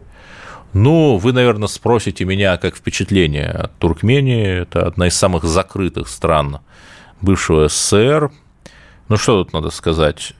Ну, 0.73 1.17
вы, 1.17 1.31
наверное, 1.31 1.67
спросите 1.67 2.25
меня, 2.25 2.57
как 2.57 2.75
впечатление 2.75 3.47
от 3.47 3.77
Туркмении. 3.77 4.61
Это 4.61 4.85
одна 4.85 5.07
из 5.07 5.15
самых 5.15 5.45
закрытых 5.45 6.09
стран 6.09 6.59
бывшего 7.21 7.69
СССР. 7.69 8.29
Ну, 9.07 9.17
что 9.17 9.43
тут 9.43 9.53
надо 9.53 9.69
сказать? 9.69 10.33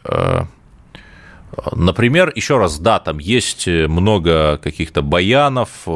Э, 1.57 1.75
например, 1.75 2.31
еще 2.35 2.57
раз, 2.57 2.79
да, 2.79 2.99
там 2.99 3.19
есть 3.19 3.67
много 3.67 4.57
каких-то 4.57 5.01
баянов, 5.01 5.87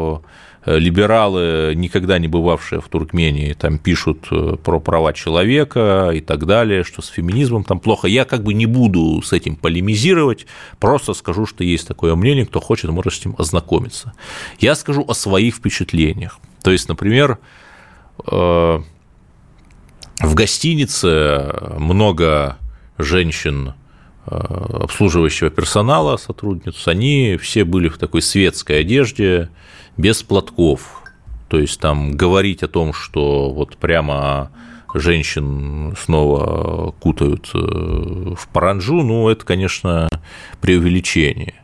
Э, 0.65 0.78
либералы, 0.78 1.74
никогда 1.76 2.19
не 2.19 2.28
бывавшие 2.28 2.82
в 2.82 2.89
Туркмении, 2.89 3.54
там 3.54 3.78
пишут 3.78 4.28
э, 4.30 4.58
про 4.62 4.80
права 4.82 5.13
человека 5.13 6.12
и 6.13 6.19
так 6.19 6.45
далее, 6.45 6.84
что 6.84 7.02
с 7.02 7.08
феминизмом 7.08 7.63
там 7.63 7.80
плохо. 7.80 8.08
Я 8.08 8.26
как 8.26 8.43
бы 8.43 8.54
не 8.54 8.65
буду 8.65 9.22
с 9.22 9.32
этим 9.32 9.56
полемизировать, 9.56 10.48
просто 10.80 11.13
скажу, 11.13 11.45
что 11.45 11.63
есть 11.63 11.88
такое 11.88 12.13
мнение, 12.15 12.45
кто 12.45 12.60
хочет, 12.60 12.91
может 12.91 13.13
с 13.13 13.26
ним 13.26 13.36
ознакомиться. 13.38 14.13
Я 14.60 14.76
скажу 14.76 15.06
о 15.08 15.13
своих 15.13 15.56
впечатлениях. 15.56 16.39
То 16.62 16.72
есть, 16.72 16.89
например, 16.89 17.39
э, 18.28 18.82
в 20.19 20.36
гостинице 20.36 21.54
много 21.78 22.58
женщин 22.98 23.76
обслуживающего 24.30 25.50
персонала, 25.50 26.18
сотрудниц, 26.18 26.88
они 26.88 27.38
все 27.42 27.63
были 27.63 27.89
в 27.89 27.98
такой 27.98 28.22
светской 28.22 28.82
одежде, 28.82 29.50
без 29.98 30.24
платков. 30.24 31.02
То 31.48 31.60
есть 31.60 31.80
там 31.80 32.15
говорить 32.15 32.63
о 32.63 32.68
том, 32.68 32.94
что 32.94 33.50
вот 33.52 33.78
прямо 33.78 34.52
женщин 34.94 35.96
снова 36.00 36.92
кутают 37.00 37.50
э, 37.54 37.58
в 37.58 38.48
паранжу, 38.52 39.02
ну, 39.02 39.30
это, 39.30 39.46
конечно, 39.46 40.08
преувеличение. 40.62 41.56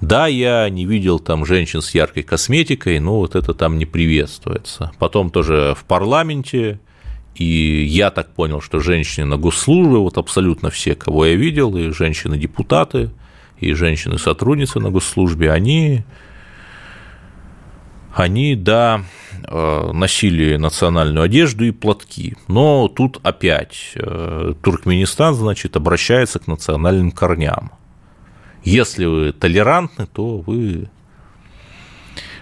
Да, 0.00 0.26
я 0.26 0.68
не 0.68 0.84
видел 0.84 1.18
там 1.18 1.46
женщин 1.46 1.80
с 1.80 1.94
яркой 1.94 2.24
косметикой, 2.24 2.98
но 2.98 3.16
вот 3.16 3.34
это 3.34 3.54
там 3.54 3.78
не 3.78 3.86
приветствуется. 3.86 4.92
Потом 4.98 5.30
тоже 5.30 5.74
в 5.76 5.84
парламенте, 5.84 6.80
и 7.34 7.84
я 7.84 8.10
так 8.10 8.32
понял, 8.34 8.60
что 8.60 8.80
женщины 8.80 9.26
на 9.26 9.36
госслужбе, 9.36 9.96
вот 9.96 10.18
абсолютно 10.18 10.70
все, 10.70 10.94
кого 10.94 11.26
я 11.26 11.34
видел, 11.34 11.76
и 11.76 11.90
женщины-депутаты, 11.90 13.10
и 13.58 13.72
женщины-сотрудницы 13.72 14.80
на 14.80 14.90
госслужбе, 14.90 15.50
они 15.50 16.04
они, 18.14 18.54
да, 18.54 19.02
э, 19.42 19.90
носили 19.92 20.56
национальную 20.56 21.24
одежду 21.24 21.64
и 21.64 21.72
платки. 21.72 22.36
Но 22.46 22.86
тут 22.86 23.18
опять 23.24 23.92
э, 23.96 24.54
Туркменистан, 24.62 25.34
значит, 25.34 25.76
обращается 25.76 26.38
к 26.38 26.46
национальным 26.46 27.10
корням. 27.10 27.72
Если 28.62 29.04
вы 29.04 29.32
толерантны, 29.32 30.06
то 30.06 30.38
вы... 30.38 30.88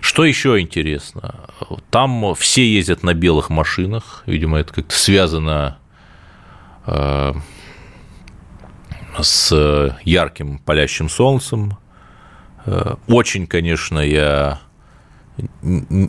Что 0.03 0.25
еще 0.25 0.61
интересно? 0.61 1.47
Там 1.91 2.35
все 2.35 2.67
ездят 2.71 3.05
на 3.05 3.15
белых 3.15 3.51
машинах. 3.51 4.25
Видимо, 4.27 4.59
это 4.59 4.75
как-то 4.75 4.95
связано 4.95 5.79
э, 6.87 7.33
с 9.21 9.97
ярким 10.05 10.59
палящим 10.59 11.09
солнцем. 11.09 11.79
Очень, 13.07 13.47
конечно, 13.47 14.01
я 14.01 14.61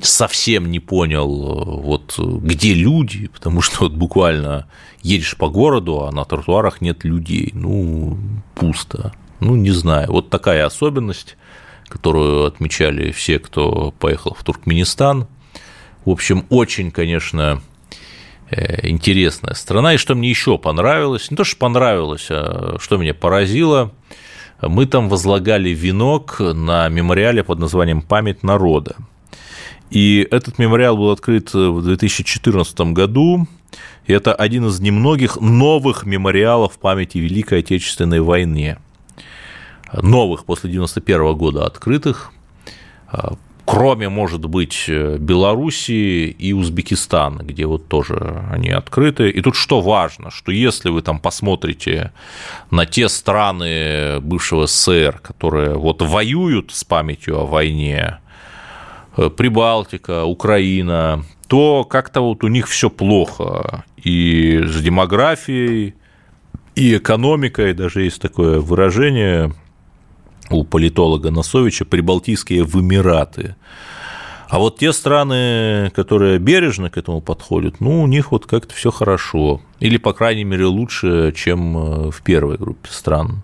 совсем 0.01 0.71
не 0.71 0.79
понял, 0.79 1.81
вот 1.81 2.17
где 2.17 2.73
люди, 2.73 3.27
потому 3.27 3.61
что 3.61 3.85
вот 3.85 3.93
буквально 3.93 4.67
едешь 5.01 5.37
по 5.37 5.49
городу, 5.49 6.03
а 6.03 6.11
на 6.11 6.25
тротуарах 6.25 6.81
нет 6.81 7.03
людей, 7.03 7.51
ну, 7.53 8.17
пусто, 8.55 9.13
ну, 9.39 9.55
не 9.55 9.71
знаю, 9.71 10.11
вот 10.11 10.29
такая 10.29 10.65
особенность, 10.65 11.37
которую 11.93 12.45
отмечали 12.45 13.11
все, 13.11 13.39
кто 13.39 13.91
поехал 13.99 14.33
в 14.33 14.43
Туркменистан, 14.43 15.27
в 16.05 16.09
общем, 16.09 16.45
очень, 16.49 16.91
конечно, 16.91 17.61
э, 18.49 18.89
интересная 18.89 19.53
страна, 19.53 19.93
и 19.93 19.97
что 19.97 20.15
мне 20.15 20.29
еще 20.29 20.57
понравилось, 20.57 21.31
не 21.31 21.37
то, 21.37 21.43
что 21.43 21.57
понравилось, 21.57 22.27
а 22.29 22.77
что 22.79 22.97
меня 22.97 23.13
поразило, 23.13 23.93
мы 24.61 24.87
там 24.87 25.07
возлагали 25.07 25.69
венок 25.69 26.39
на 26.39 26.89
мемориале 26.89 27.43
под 27.43 27.59
названием 27.59 28.01
«Память 28.01 28.43
народа», 28.43 28.95
и 29.93 30.27
этот 30.31 30.57
мемориал 30.57 30.97
был 30.97 31.11
открыт 31.11 31.53
в 31.53 31.83
2014 31.83 32.93
году. 32.93 33.47
И 34.07 34.13
это 34.13 34.33
один 34.33 34.65
из 34.65 34.79
немногих 34.79 35.39
новых 35.39 36.03
мемориалов 36.03 36.79
памяти 36.79 37.19
Великой 37.19 37.59
Отечественной 37.59 38.19
войны. 38.19 38.79
Новых 40.01 40.45
после 40.45 40.69
1991 40.69 41.37
года 41.37 41.65
открытых. 41.65 42.31
Кроме, 43.65 44.09
может 44.09 44.45
быть, 44.45 44.89
Белоруссии 44.89 46.27
и 46.27 46.51
Узбекистана, 46.51 47.43
где 47.43 47.65
вот 47.65 47.87
тоже 47.87 48.43
они 48.51 48.69
открыты. 48.69 49.29
И 49.29 49.41
тут 49.41 49.55
что 49.55 49.79
важно, 49.79 50.31
что 50.31 50.51
если 50.51 50.89
вы 50.89 51.01
там 51.01 51.19
посмотрите 51.19 52.11
на 52.71 52.85
те 52.85 53.07
страны 53.07 54.19
бывшего 54.19 54.67
СССР, 54.67 55.19
которые 55.21 55.75
вот 55.75 56.01
воюют 56.01 56.71
с 56.73 56.83
памятью 56.83 57.39
о 57.39 57.45
войне, 57.45 58.19
Э, 59.15 59.29
Прибалтика, 59.29 60.25
Украина, 60.25 61.23
то 61.47 61.83
как-то 61.83 62.21
вот 62.21 62.43
у 62.43 62.47
них 62.47 62.67
все 62.67 62.89
плохо 62.89 63.83
и 63.97 64.63
с 64.65 64.81
демографией, 64.81 65.93
и 66.75 66.97
экономикой, 66.97 67.73
даже 67.73 68.01
есть 68.01 68.21
такое 68.21 68.59
выражение 68.59 69.53
у 70.49 70.63
политолога 70.63 71.31
Носовича, 71.31 71.85
прибалтийские 71.85 72.63
вымираты. 72.63 73.55
А 74.49 74.59
вот 74.59 74.77
те 74.77 74.93
страны, 74.93 75.91
которые 75.95 76.37
бережно 76.37 76.91
к 76.91 76.97
этому 76.97 77.21
подходят, 77.21 77.79
ну, 77.79 78.03
у 78.03 78.07
них 78.07 78.31
вот 78.31 78.45
как-то 78.45 78.75
все 78.75 78.91
хорошо. 78.91 79.61
Или, 79.79 79.97
по 79.97 80.13
крайней 80.13 80.43
мере, 80.43 80.65
лучше, 80.65 81.33
чем 81.35 81.77
э, 81.77 82.11
в 82.11 82.21
первой 82.21 82.57
группе 82.57 82.89
стран. 82.91 83.41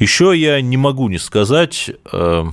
Еще 0.00 0.32
я 0.36 0.60
не 0.60 0.76
могу 0.76 1.08
не 1.08 1.18
сказать, 1.18 1.90
э, 2.12 2.44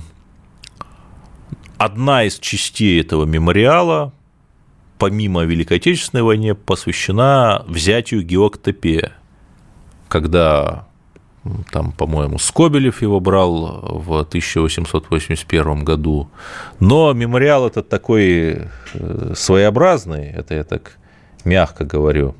одна 1.76 2.24
из 2.24 2.38
частей 2.38 3.00
этого 3.00 3.24
мемориала, 3.24 4.12
помимо 4.98 5.42
Великой 5.42 5.78
Отечественной 5.78 6.22
войны, 6.22 6.54
посвящена 6.54 7.64
взятию 7.66 8.22
Геоктепе, 8.22 9.12
когда 10.08 10.86
там, 11.70 11.92
по-моему, 11.92 12.38
Скобелев 12.38 13.02
его 13.02 13.20
брал 13.20 13.80
в 13.82 14.18
1881 14.20 15.84
году. 15.84 16.30
Но 16.80 17.12
мемориал 17.12 17.66
этот 17.66 17.88
такой 17.88 18.68
э, 18.94 19.32
своеобразный, 19.34 20.28
это 20.28 20.54
я 20.54 20.64
так 20.64 20.96
мягко 21.44 21.84
говорю. 21.84 22.34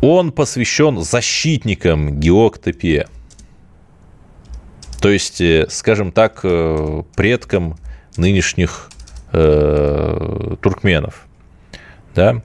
Он 0.00 0.32
посвящен 0.32 1.00
защитникам 1.00 2.18
Геоктепе. 2.18 3.06
То 5.00 5.08
есть, 5.08 5.40
э, 5.40 5.66
скажем 5.68 6.10
так, 6.10 6.40
э, 6.42 7.02
предкам 7.14 7.76
нынешних 8.16 8.88
туркменов. 10.60 11.26
Да? 12.14 12.42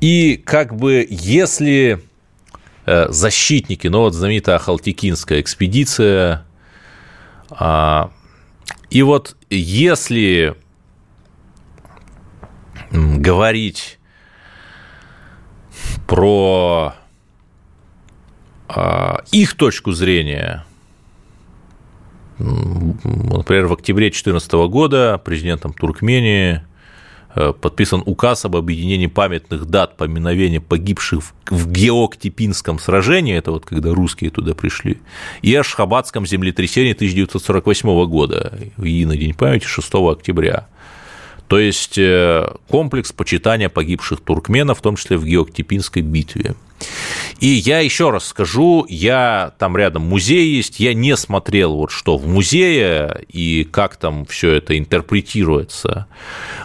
И 0.00 0.36
как 0.36 0.76
бы 0.76 1.04
если 1.10 2.00
защитники, 2.86 3.88
ну 3.88 4.00
вот 4.00 4.14
знаменитая 4.14 4.56
Ахалтекинская 4.56 5.40
экспедиция, 5.40 6.44
а, 7.50 8.10
и 8.90 9.02
вот 9.02 9.36
если 9.50 10.56
говорить 12.90 13.98
про 16.06 16.94
а, 18.68 19.22
их 19.32 19.56
точку 19.56 19.92
зрения– 19.92 20.64
Например, 22.38 23.66
в 23.66 23.72
октябре 23.74 24.06
2014 24.06 24.52
года 24.68 25.18
президентом 25.18 25.72
Туркмении 25.72 26.54
э, 26.54 26.60
подписан 27.34 28.02
указ 28.06 28.44
об 28.44 28.56
объединении 28.56 29.06
памятных 29.06 29.66
дат 29.66 29.96
поминовения 29.96 30.60
погибших 30.60 31.22
в 31.50 31.70
Геоктипинском 31.70 32.78
сражении, 32.78 33.36
это 33.36 33.50
вот 33.50 33.66
когда 33.66 33.92
русские 33.92 34.30
туда 34.30 34.54
пришли, 34.54 34.98
и 35.42 35.54
Ашхабадском 35.54 36.26
землетрясении 36.26 36.92
1948 36.92 38.06
года, 38.06 38.58
и 38.82 39.04
на 39.04 39.16
День 39.16 39.34
памяти 39.34 39.66
6 39.66 39.94
октября. 39.94 40.68
То 41.48 41.58
есть 41.58 41.98
э, 41.98 42.46
комплекс 42.68 43.12
почитания 43.12 43.68
погибших 43.68 44.20
туркменов, 44.20 44.78
в 44.78 44.82
том 44.82 44.96
числе 44.96 45.18
в 45.18 45.24
Геоктипинской 45.24 46.02
битве. 46.02 46.54
И 47.40 47.48
я 47.48 47.80
еще 47.80 48.10
раз 48.10 48.26
скажу, 48.26 48.86
я 48.88 49.52
там 49.58 49.76
рядом 49.76 50.02
музей 50.02 50.56
есть, 50.56 50.80
я 50.80 50.94
не 50.94 51.16
смотрел 51.16 51.74
вот 51.74 51.90
что 51.90 52.16
в 52.16 52.26
музее 52.26 53.24
и 53.28 53.64
как 53.64 53.96
там 53.96 54.24
все 54.24 54.52
это 54.52 54.78
интерпретируется. 54.78 56.06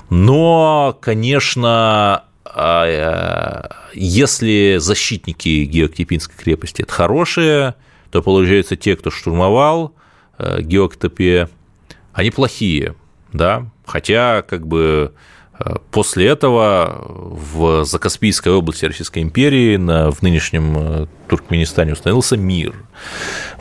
Но, 0.10 0.98
конечно, 1.02 2.24
а, 2.46 2.86
э, 2.86 3.90
если 3.94 4.78
защитники 4.80 5.66
Геоктипинской 5.66 6.36
крепости 6.38 6.82
это 6.82 6.92
хорошие, 6.92 7.76
то 8.12 8.22
получается 8.22 8.76
те, 8.76 8.96
кто 8.96 9.12
штурмовал 9.12 9.94
э, 10.38 10.62
Геоктопе, 10.62 11.50
они 12.14 12.32
плохие, 12.32 12.96
да, 13.34 13.68
хотя 13.86 14.42
как 14.42 14.68
бы 14.68 15.14
После 15.92 16.28
этого 16.28 17.06
в 17.08 17.84
Закаспийской 17.84 18.54
области 18.54 18.86
Российской 18.86 19.22
империи 19.22 19.76
в 19.76 20.22
нынешнем 20.22 20.78
э, 20.78 21.08
Туркменистане 21.28 21.94
установился 21.94 22.38
мир. 22.38 22.74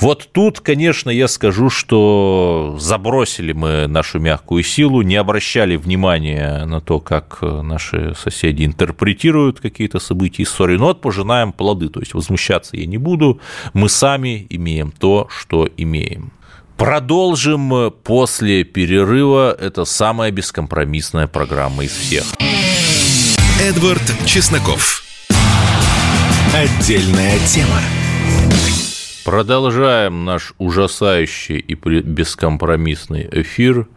Вот 0.00 0.28
тут, 0.30 0.60
конечно, 0.60 1.10
я 1.10 1.26
скажу, 1.26 1.70
что 1.70 2.76
забросили 2.78 3.52
мы 3.52 3.88
нашу 3.88 4.20
мягкую 4.20 4.62
силу, 4.62 5.02
не 5.02 5.16
обращали 5.16 5.76
внимания 5.76 6.64
на 6.66 6.80
то, 6.80 7.00
как 7.00 7.38
э, 7.42 7.62
наши 7.62 8.14
соседи 8.14 8.64
интерпретируют 8.64 9.58
какие-то 9.58 9.98
события 9.98 10.44
истории, 10.44 10.76
но 10.76 10.86
вот 10.86 11.00
пожинаем 11.00 11.52
плоды, 11.52 11.88
то 11.88 11.98
есть 11.98 12.14
возмущаться 12.14 12.76
я 12.76 12.86
не 12.86 12.98
буду, 12.98 13.40
мы 13.72 13.88
сами 13.88 14.46
имеем 14.50 14.92
то, 14.92 15.26
что 15.30 15.68
имеем. 15.76 16.30
Продолжим 16.78 17.90
после 18.04 18.62
перерыва. 18.62 19.52
Это 19.52 19.84
самая 19.84 20.30
бескомпромиссная 20.30 21.26
программа 21.26 21.82
из 21.82 21.90
всех. 21.90 22.22
Эдвард 23.60 24.00
Чесноков. 24.24 25.02
Отдельная 26.54 27.36
тема. 27.48 27.80
Продолжаем 29.24 30.24
наш 30.24 30.54
ужасающий 30.58 31.58
и 31.58 31.74
бескомпромиссный 31.74 33.28
эфир. 33.32 33.88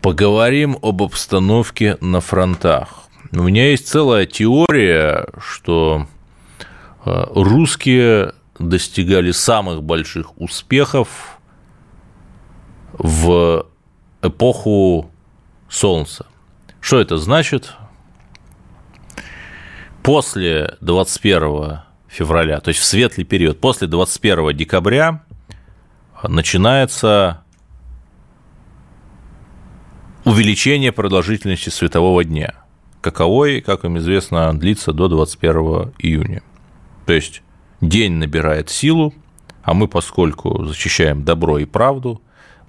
Поговорим 0.00 0.78
об 0.80 1.02
обстановке 1.02 1.98
на 2.00 2.22
фронтах. 2.22 3.10
У 3.30 3.42
меня 3.42 3.72
есть 3.72 3.88
целая 3.88 4.24
теория, 4.24 5.26
что 5.38 6.06
э, 7.04 7.24
русские 7.34 8.32
достигали 8.58 9.32
самых 9.32 9.82
больших 9.82 10.40
успехов 10.40 11.39
в 12.92 13.66
эпоху 14.22 15.10
Солнца. 15.68 16.26
Что 16.80 17.00
это 17.00 17.16
значит? 17.18 17.74
После 20.02 20.76
21 20.80 21.80
февраля, 22.08 22.60
то 22.60 22.68
есть 22.68 22.80
в 22.80 22.84
светлый 22.84 23.24
период, 23.24 23.60
после 23.60 23.86
21 23.86 24.56
декабря 24.56 25.22
начинается 26.22 27.44
увеличение 30.24 30.92
продолжительности 30.92 31.68
светового 31.68 32.24
дня, 32.24 32.54
каковой, 33.00 33.60
как 33.60 33.84
им 33.84 33.98
известно, 33.98 34.58
длится 34.58 34.92
до 34.92 35.08
21 35.08 35.92
июня. 35.98 36.42
То 37.06 37.12
есть 37.12 37.42
день 37.80 38.14
набирает 38.14 38.70
силу, 38.70 39.14
а 39.62 39.74
мы, 39.74 39.88
поскольку 39.88 40.64
защищаем 40.64 41.24
добро 41.24 41.58
и 41.58 41.64
правду, 41.64 42.20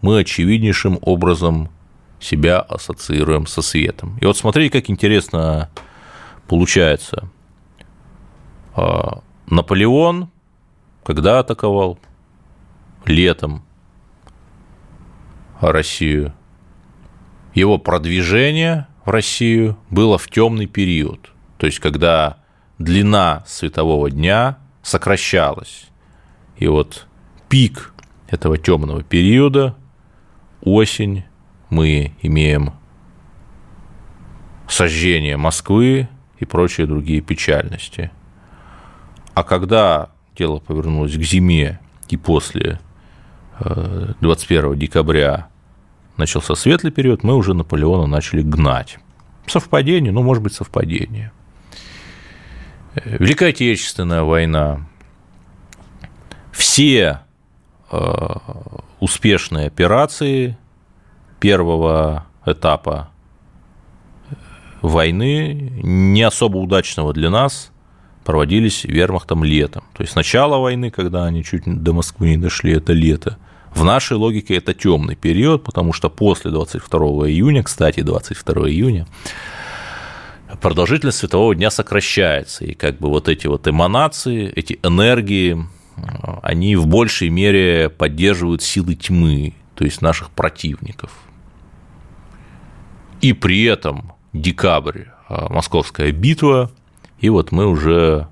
мы 0.01 0.19
очевиднейшим 0.19 0.99
образом 1.01 1.69
себя 2.19 2.59
ассоциируем 2.59 3.47
со 3.47 3.61
светом. 3.61 4.17
И 4.19 4.25
вот 4.25 4.37
смотрите, 4.37 4.69
как 4.79 4.89
интересно 4.89 5.69
получается. 6.47 7.29
А, 8.75 9.21
Наполеон, 9.47 10.29
когда 11.03 11.39
атаковал? 11.39 11.99
Летом 13.05 13.63
Россию. 15.59 16.33
Его 17.53 17.77
продвижение 17.77 18.87
в 19.05 19.09
Россию 19.09 19.77
было 19.89 20.17
в 20.17 20.29
темный 20.29 20.67
период, 20.67 21.31
то 21.57 21.65
есть 21.65 21.79
когда 21.79 22.37
длина 22.77 23.43
светового 23.47 24.09
дня 24.09 24.57
сокращалась. 24.83 25.85
И 26.57 26.67
вот 26.67 27.07
пик 27.49 27.93
этого 28.29 28.57
темного 28.57 29.03
периода, 29.03 29.75
осень, 30.61 31.23
мы 31.69 32.13
имеем 32.21 32.73
сожжение 34.67 35.37
Москвы 35.37 36.07
и 36.39 36.45
прочие 36.45 36.87
другие 36.87 37.21
печальности. 37.21 38.11
А 39.33 39.43
когда 39.43 40.09
дело 40.35 40.59
повернулось 40.59 41.13
к 41.13 41.21
зиме 41.21 41.79
и 42.09 42.17
после 42.17 42.79
21 43.59 44.73
э, 44.73 44.75
декабря 44.75 45.47
начался 46.17 46.55
светлый 46.55 46.91
период, 46.91 47.23
мы 47.23 47.35
уже 47.35 47.53
Наполеона 47.53 48.07
начали 48.07 48.41
гнать. 48.41 48.97
Совпадение, 49.45 50.11
ну, 50.11 50.23
может 50.23 50.43
быть, 50.43 50.53
совпадение. 50.53 51.31
Э, 52.95 53.17
Великая 53.17 53.49
Отечественная 53.49 54.23
война. 54.23 54.87
Все 56.51 57.21
э, 57.91 58.35
успешные 59.01 59.67
операции 59.67 60.57
первого 61.41 62.27
этапа 62.45 63.09
войны, 64.81 65.73
не 65.83 66.21
особо 66.21 66.57
удачного 66.57 67.11
для 67.11 67.29
нас, 67.29 67.71
проводились 68.23 68.83
вермахтом 68.83 69.43
летом. 69.43 69.83
То 69.93 70.03
есть 70.03 70.15
начало 70.15 70.57
войны, 70.59 70.91
когда 70.91 71.25
они 71.25 71.43
чуть 71.43 71.63
до 71.65 71.93
Москвы 71.93 72.29
не 72.29 72.37
дошли, 72.37 72.73
это 72.73 72.93
лето. 72.93 73.37
В 73.73 73.83
нашей 73.83 74.17
логике 74.17 74.55
это 74.55 74.73
темный 74.73 75.15
период, 75.15 75.63
потому 75.63 75.93
что 75.93 76.09
после 76.09 76.51
22 76.51 76.99
июня, 77.29 77.63
кстати, 77.63 78.01
22 78.01 78.69
июня, 78.69 79.07
продолжительность 80.61 81.19
светового 81.19 81.55
дня 81.55 81.71
сокращается, 81.71 82.65
и 82.65 82.73
как 82.73 82.99
бы 82.99 83.09
вот 83.09 83.29
эти 83.29 83.47
вот 83.47 83.67
эманации, 83.67 84.51
эти 84.55 84.79
энергии, 84.83 85.65
они 86.41 86.75
в 86.75 86.87
большей 86.87 87.29
мере 87.29 87.89
поддерживают 87.89 88.61
силы 88.61 88.95
тьмы, 88.95 89.53
то 89.75 89.83
есть 89.83 90.01
наших 90.01 90.29
противников. 90.31 91.11
И 93.21 93.33
при 93.33 93.63
этом 93.63 94.13
декабрь, 94.33 95.05
а, 95.27 95.51
московская 95.51 96.11
битва, 96.11 96.71
и 97.19 97.29
вот 97.29 97.51
мы 97.51 97.67
уже 97.67 98.27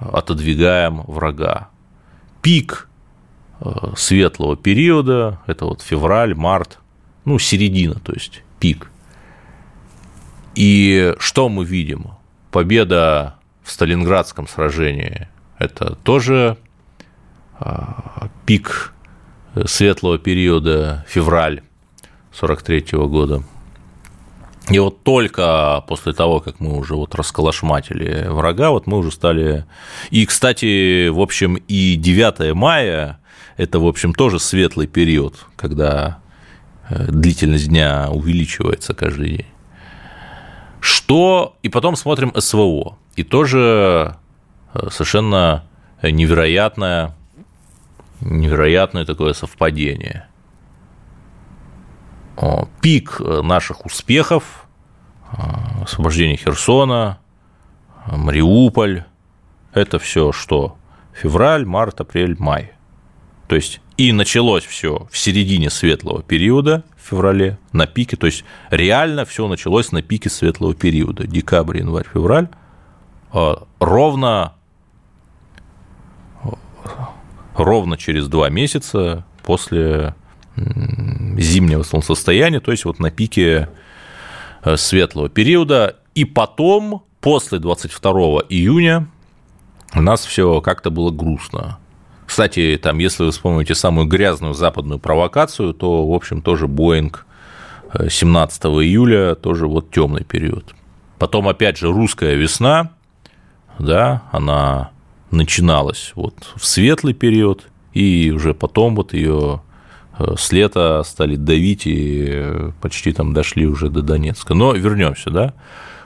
отодвигаем 0.00 1.02
врага. 1.02 1.68
Пик 2.42 2.88
э, 3.60 3.70
светлого 3.96 4.56
периода– 4.56 5.40
это 5.46 5.64
вот 5.64 5.80
февраль, 5.80 6.34
март, 6.34 6.78
ну, 7.24 7.38
середина, 7.38 7.94
то 7.94 8.12
есть 8.12 8.42
пик. 8.58 8.90
И 10.54 11.14
что 11.18 11.48
мы 11.48 11.64
видим? 11.64 12.08
Победа 12.50 13.36
в 13.62 13.70
Сталинградском 13.70 14.46
сражении– 14.46 15.28
это 15.58 15.94
тоже 15.94 16.58
пик 18.46 18.92
светлого 19.66 20.18
периода, 20.18 21.04
февраль 21.08 21.62
43 22.32 22.84
года– 22.92 23.42
и 24.70 24.78
вот 24.78 25.02
только 25.02 25.84
после 25.86 26.14
того, 26.14 26.40
как 26.40 26.58
мы 26.58 26.78
уже 26.78 26.94
вот 26.94 27.14
расколошматили 27.14 28.26
врага, 28.28 28.70
вот 28.70 28.86
мы 28.86 28.98
уже 28.98 29.10
стали... 29.10 29.66
И, 30.10 30.24
кстати, 30.24 31.08
в 31.08 31.20
общем, 31.20 31.56
и 31.68 31.96
9 31.96 32.54
мая– 32.54 33.20
это, 33.58 33.78
в 33.78 33.86
общем, 33.86 34.14
тоже 34.14 34.40
светлый 34.40 34.86
период, 34.86 35.46
когда 35.56 36.20
э, 36.88 37.08
длительность 37.08 37.68
дня 37.68 38.08
увеличивается 38.10 38.94
каждый 38.94 39.28
день. 39.28 39.46
Что... 40.80 41.56
И 41.62 41.68
потом 41.68 41.94
смотрим 41.94 42.32
СВО. 42.34 42.96
И 43.16 43.22
тоже 43.22 44.16
э, 44.72 44.88
совершенно 44.90 45.64
невероятное, 46.02 47.14
невероятное 48.24 49.04
такое 49.04 49.32
совпадение– 49.32 50.26
пик 52.80 53.20
э, 53.20 53.42
наших 53.42 53.86
успехов, 53.86 54.66
э, 55.32 55.36
освобождение 55.82 56.36
Херсона, 56.36 57.18
Мариуполь, 58.06 59.04
это 59.72 59.98
все 59.98 60.32
что? 60.32 60.76
Февраль, 61.12 61.64
март, 61.64 62.00
апрель, 62.00 62.36
май. 62.38 62.72
То 63.48 63.56
есть 63.56 63.80
и 63.96 64.12
началось 64.12 64.64
все 64.64 65.06
в 65.10 65.16
середине 65.16 65.70
светлого 65.70 66.22
периода, 66.22 66.84
в 66.96 67.08
феврале, 67.08 67.58
на 67.72 67.86
пике, 67.86 68.16
то 68.16 68.26
есть 68.26 68.44
реально 68.70 69.24
все 69.24 69.46
началось 69.46 69.92
на 69.92 70.02
пике 70.02 70.30
светлого 70.30 70.74
периода, 70.74 71.26
декабрь, 71.26 71.78
январь, 71.78 72.06
февраль, 72.12 72.48
э, 73.32 73.54
ровно, 73.78 74.54
ровно 77.54 77.96
через 77.96 78.28
два 78.28 78.48
месяца 78.50 79.24
после 79.44 80.14
зимнего 80.56 81.82
солнцестояния, 81.82 82.60
то 82.60 82.70
есть 82.70 82.84
вот 82.84 82.98
на 82.98 83.10
пике 83.10 83.68
э, 84.62 84.76
светлого 84.76 85.28
периода. 85.28 85.96
И 86.14 86.24
потом, 86.24 87.04
после 87.20 87.58
22 87.58 88.12
июня, 88.48 89.08
у 89.94 90.00
нас 90.00 90.24
все 90.24 90.60
как-то 90.60 90.90
было 90.90 91.10
грустно. 91.10 91.78
Кстати, 92.26 92.78
там, 92.82 92.98
если 92.98 93.24
вы 93.24 93.30
вспомните 93.32 93.74
самую 93.74 94.06
грязную 94.06 94.54
западную 94.54 94.98
провокацию, 94.98 95.74
то, 95.74 96.06
в 96.06 96.12
общем, 96.12 96.40
тоже 96.40 96.68
Боинг 96.68 97.26
17 98.08 98.64
июля, 98.64 99.34
тоже 99.34 99.66
вот 99.66 99.90
темный 99.90 100.24
период. 100.24 100.74
Потом, 101.18 101.48
опять 101.48 101.76
же, 101.76 101.92
русская 101.92 102.34
весна, 102.34 102.90
да, 103.78 104.22
она 104.32 104.90
начиналась 105.34 106.12
вот 106.14 106.34
в 106.56 106.64
светлый 106.64 107.14
период, 107.14 107.64
и 107.92 108.32
уже 108.34 108.54
потом 108.54 108.96
вот 108.96 109.12
ее 109.12 109.60
Э, 110.18 110.34
с 110.36 110.52
лета 110.52 111.02
стали 111.04 111.36
давить 111.36 111.86
и 111.86 112.26
э, 112.28 112.70
почти 112.80 113.12
там 113.12 113.32
дошли 113.32 113.66
уже 113.66 113.90
до 113.90 114.02
Донецка. 114.02 114.54
Но 114.54 114.72
вернемся, 114.72 115.30
да? 115.30 115.54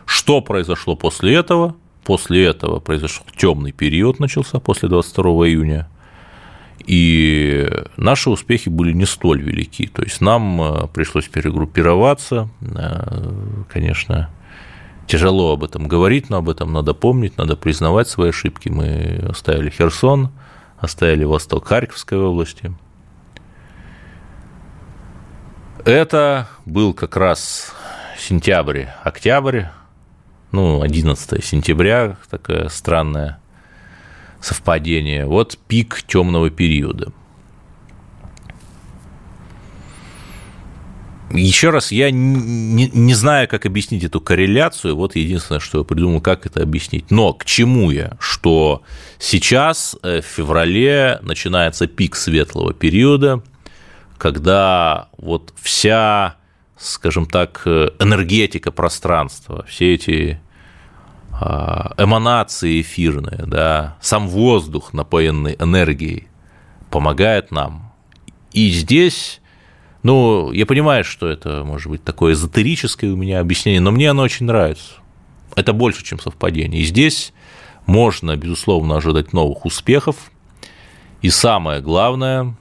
Что 0.06 0.40
произошло 0.40 0.96
после 0.96 1.34
этого? 1.34 1.76
После 2.04 2.44
этого 2.46 2.80
произошел 2.80 3.24
темный 3.36 3.72
период, 3.72 4.18
начался 4.18 4.60
после 4.60 4.88
22 4.88 5.24
июня. 5.48 5.88
И 6.86 7.68
наши 7.98 8.30
успехи 8.30 8.70
были 8.70 8.92
не 8.92 9.04
столь 9.04 9.42
велики. 9.42 9.86
То 9.88 10.02
есть 10.02 10.20
нам 10.22 10.60
э, 10.62 10.88
пришлось 10.88 11.28
перегруппироваться. 11.28 12.48
Конечно, 13.68 14.30
тяжело 15.08 15.54
об 15.54 15.64
этом 15.64 15.88
говорить, 15.88 16.30
но 16.30 16.36
об 16.36 16.48
этом 16.48 16.72
надо 16.72 16.94
помнить, 16.94 17.36
надо 17.36 17.56
признавать 17.56 18.08
свои 18.08 18.28
ошибки. 18.28 18.68
Мы 18.68 19.24
оставили 19.28 19.70
Херсон, 19.70 20.30
оставили 20.78 21.24
восток 21.24 21.66
Харьковской 21.66 22.18
области– 22.18 22.72
Это 25.88 26.48
был 26.66 26.92
как 26.92 27.16
раз 27.16 27.72
сентябрь, 28.18 28.84
октябрь, 29.04 29.64
ну, 30.52 30.82
11 30.82 31.42
сентября, 31.42 32.18
такое 32.28 32.68
странное 32.68 33.40
совпадение. 34.38 35.24
Вот 35.24 35.56
пик 35.66 36.02
темного 36.02 36.50
периода. 36.50 37.12
Еще 41.30 41.70
раз, 41.70 41.92
я 41.92 42.10
не, 42.10 42.88
не 42.88 43.14
знаю, 43.14 43.48
как 43.48 43.66
объяснить 43.66 44.02
эту 44.02 44.20
корреляцию. 44.20 44.96
Вот 44.96 45.14
единственное, 45.14 45.60
что 45.60 45.78
я 45.78 45.84
придумал, 45.84 46.20
как 46.20 46.46
это 46.46 46.62
объяснить. 46.62 47.10
Но 47.10 47.34
к 47.34 47.44
чему 47.44 47.90
я? 47.90 48.16
Что 48.18 48.82
сейчас, 49.18 49.96
э, 50.02 50.22
в 50.22 50.24
феврале, 50.24 51.18
начинается 51.22 51.86
пик 51.86 52.16
светлого 52.16 52.72
периода, 52.72 53.42
когда 54.16 55.08
вот 55.18 55.52
вся, 55.60 56.36
скажем 56.78 57.26
так, 57.26 57.60
э, 57.66 57.90
энергетика 57.98 58.72
пространства, 58.72 59.66
все 59.68 59.94
эти 59.94 60.40
а, 61.40 61.94
эманации 61.98 62.80
эфирные, 62.80 63.44
да, 63.46 63.96
сам 64.00 64.28
воздух, 64.28 64.92
напоенный 64.92 65.56
энергией, 65.60 66.26
помогает 66.90 67.52
нам. 67.52 67.92
И 68.52 68.70
здесь 68.70 69.40
ну, 70.02 70.52
я 70.52 70.66
понимаю, 70.66 71.04
что 71.04 71.28
это 71.28 71.64
может 71.64 71.88
быть 71.88 72.04
такое 72.04 72.34
эзотерическое 72.34 73.12
у 73.12 73.16
меня 73.16 73.40
объяснение, 73.40 73.80
но 73.80 73.90
мне 73.90 74.10
оно 74.10 74.22
очень 74.22 74.46
нравится. 74.46 74.94
Это 75.56 75.72
больше, 75.72 76.04
чем 76.04 76.20
совпадение. 76.20 76.82
И 76.82 76.84
здесь 76.84 77.32
можно, 77.86 78.36
безусловно, 78.36 78.96
ожидать 78.96 79.32
новых 79.32 79.64
успехов. 79.64 80.30
И 81.20 81.30
самое 81.30 81.80
главное, 81.80 82.54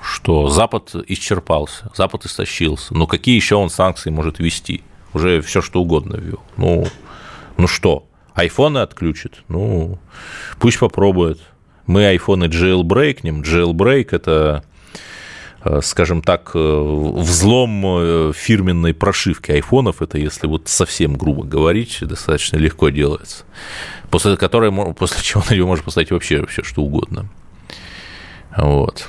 что 0.00 0.48
Запад 0.48 0.94
исчерпался, 1.08 1.90
Запад 1.94 2.24
истощился. 2.24 2.94
Но 2.94 3.06
какие 3.06 3.34
еще 3.34 3.56
он 3.56 3.70
санкции 3.70 4.10
может 4.10 4.38
ввести? 4.38 4.84
Уже 5.12 5.40
все 5.40 5.60
что 5.60 5.80
угодно 5.80 6.16
ввел. 6.16 6.40
Ну, 6.56 6.86
ну 7.56 7.66
что, 7.66 8.06
айфоны 8.34 8.78
отключит? 8.78 9.42
Ну, 9.48 9.98
пусть 10.60 10.78
попробует. 10.78 11.40
Мы 11.86 12.06
айфоны 12.06 12.44
jailbreakнем. 12.44 13.42
Jailbreak– 13.42 14.08
это 14.10 14.64
скажем 15.82 16.22
так, 16.22 16.52
э, 16.54 16.58
взлом 16.58 17.82
э, 17.86 18.32
фирменной 18.34 18.94
прошивки 18.94 19.50
айфонов, 19.52 20.02
это 20.02 20.18
если 20.18 20.46
вот 20.46 20.68
совсем 20.68 21.16
грубо 21.16 21.44
говорить, 21.44 21.98
достаточно 22.00 22.56
легко 22.56 22.88
делается, 22.90 23.44
после 24.10 24.36
которой, 24.36 24.72
после 24.94 25.22
чего 25.22 25.42
на 25.48 25.54
него 25.54 25.68
можно 25.68 25.84
поставить 25.84 26.10
вообще 26.10 26.44
все 26.46 26.62
что 26.62 26.82
угодно. 26.82 27.28
Вот. 28.56 29.08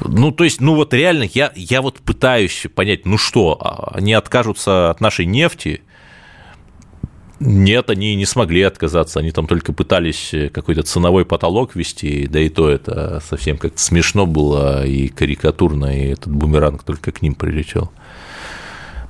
Ну, 0.00 0.30
то 0.30 0.44
есть, 0.44 0.60
ну 0.60 0.74
вот 0.74 0.92
реально, 0.92 1.24
я, 1.32 1.52
я 1.54 1.80
вот 1.80 2.00
пытаюсь 2.00 2.66
понять, 2.74 3.06
ну 3.06 3.16
что, 3.16 3.56
а, 3.60 3.96
они 3.96 4.12
откажутся 4.12 4.90
от 4.90 5.00
нашей 5.00 5.24
нефти, 5.24 5.82
нет, 7.38 7.90
они 7.90 8.14
не 8.14 8.24
смогли 8.24 8.62
отказаться, 8.62 9.20
они 9.20 9.30
там 9.30 9.46
только 9.46 9.72
пытались 9.72 10.34
какой-то 10.52 10.82
ценовой 10.82 11.26
потолок 11.26 11.74
ввести, 11.74 12.26
да 12.26 12.40
и 12.40 12.48
то 12.48 12.70
это 12.70 13.20
совсем 13.28 13.58
как 13.58 13.78
смешно 13.78 14.26
было 14.26 14.86
и 14.86 15.08
карикатурно, 15.08 15.98
и 15.98 16.12
этот 16.12 16.32
бумеранг 16.32 16.82
только 16.82 17.12
к 17.12 17.20
ним 17.20 17.34
прилетел. 17.34 17.92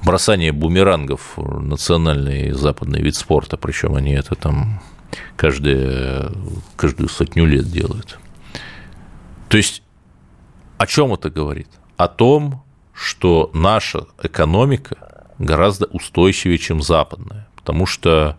Бросание 0.05 0.53
бумерангов– 0.53 1.35
национальный 1.37 2.51
западный 2.51 3.01
вид 3.01 3.14
спорта, 3.14 3.57
причем 3.57 3.95
они 3.95 4.12
это 4.12 4.35
там 4.35 4.83
каждые, 5.37 6.33
каждую 6.77 7.09
сотню 7.09 7.47
лет 7.47 7.70
делают. 7.70 8.18
То 9.49 9.57
есть 9.57 9.83
о 10.79 10.87
чем 10.87 11.12
это 11.14 11.31
говорит? 11.31 11.68
О 11.97 12.09
том, 12.09 12.64
что 12.93 13.51
наша 13.55 14.07
экономика 14.22 15.29
гораздо 15.39 15.87
устойчивее, 15.87 16.59
чем 16.59 16.83
западная 16.83 17.45
потому 17.67 17.85
что 17.85 18.37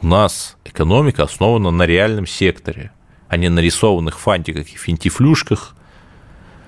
у 0.00 0.06
нас 0.06 0.56
экономика 0.64 1.24
основана 1.24 1.72
на 1.72 1.82
реальном 1.82 2.28
секторе, 2.28 2.92
а 3.26 3.36
не 3.36 3.48
на 3.48 3.58
рисованных 3.58 4.20
фантиках 4.20 4.68
и 4.68 4.76
финтифлюшках, 4.76 5.74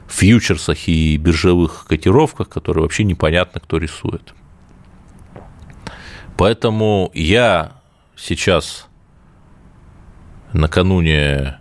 фьючерсах 0.08 0.88
и 0.88 1.16
биржевых 1.18 1.86
котировках, 1.86 2.48
которые 2.48 2.82
вообще 2.82 3.04
непонятно, 3.04 3.60
кто 3.60 3.78
рисует. 3.78 4.34
Поэтому 6.36 7.12
я 7.14 7.80
сейчас 8.16 8.88
накануне, 10.52 11.60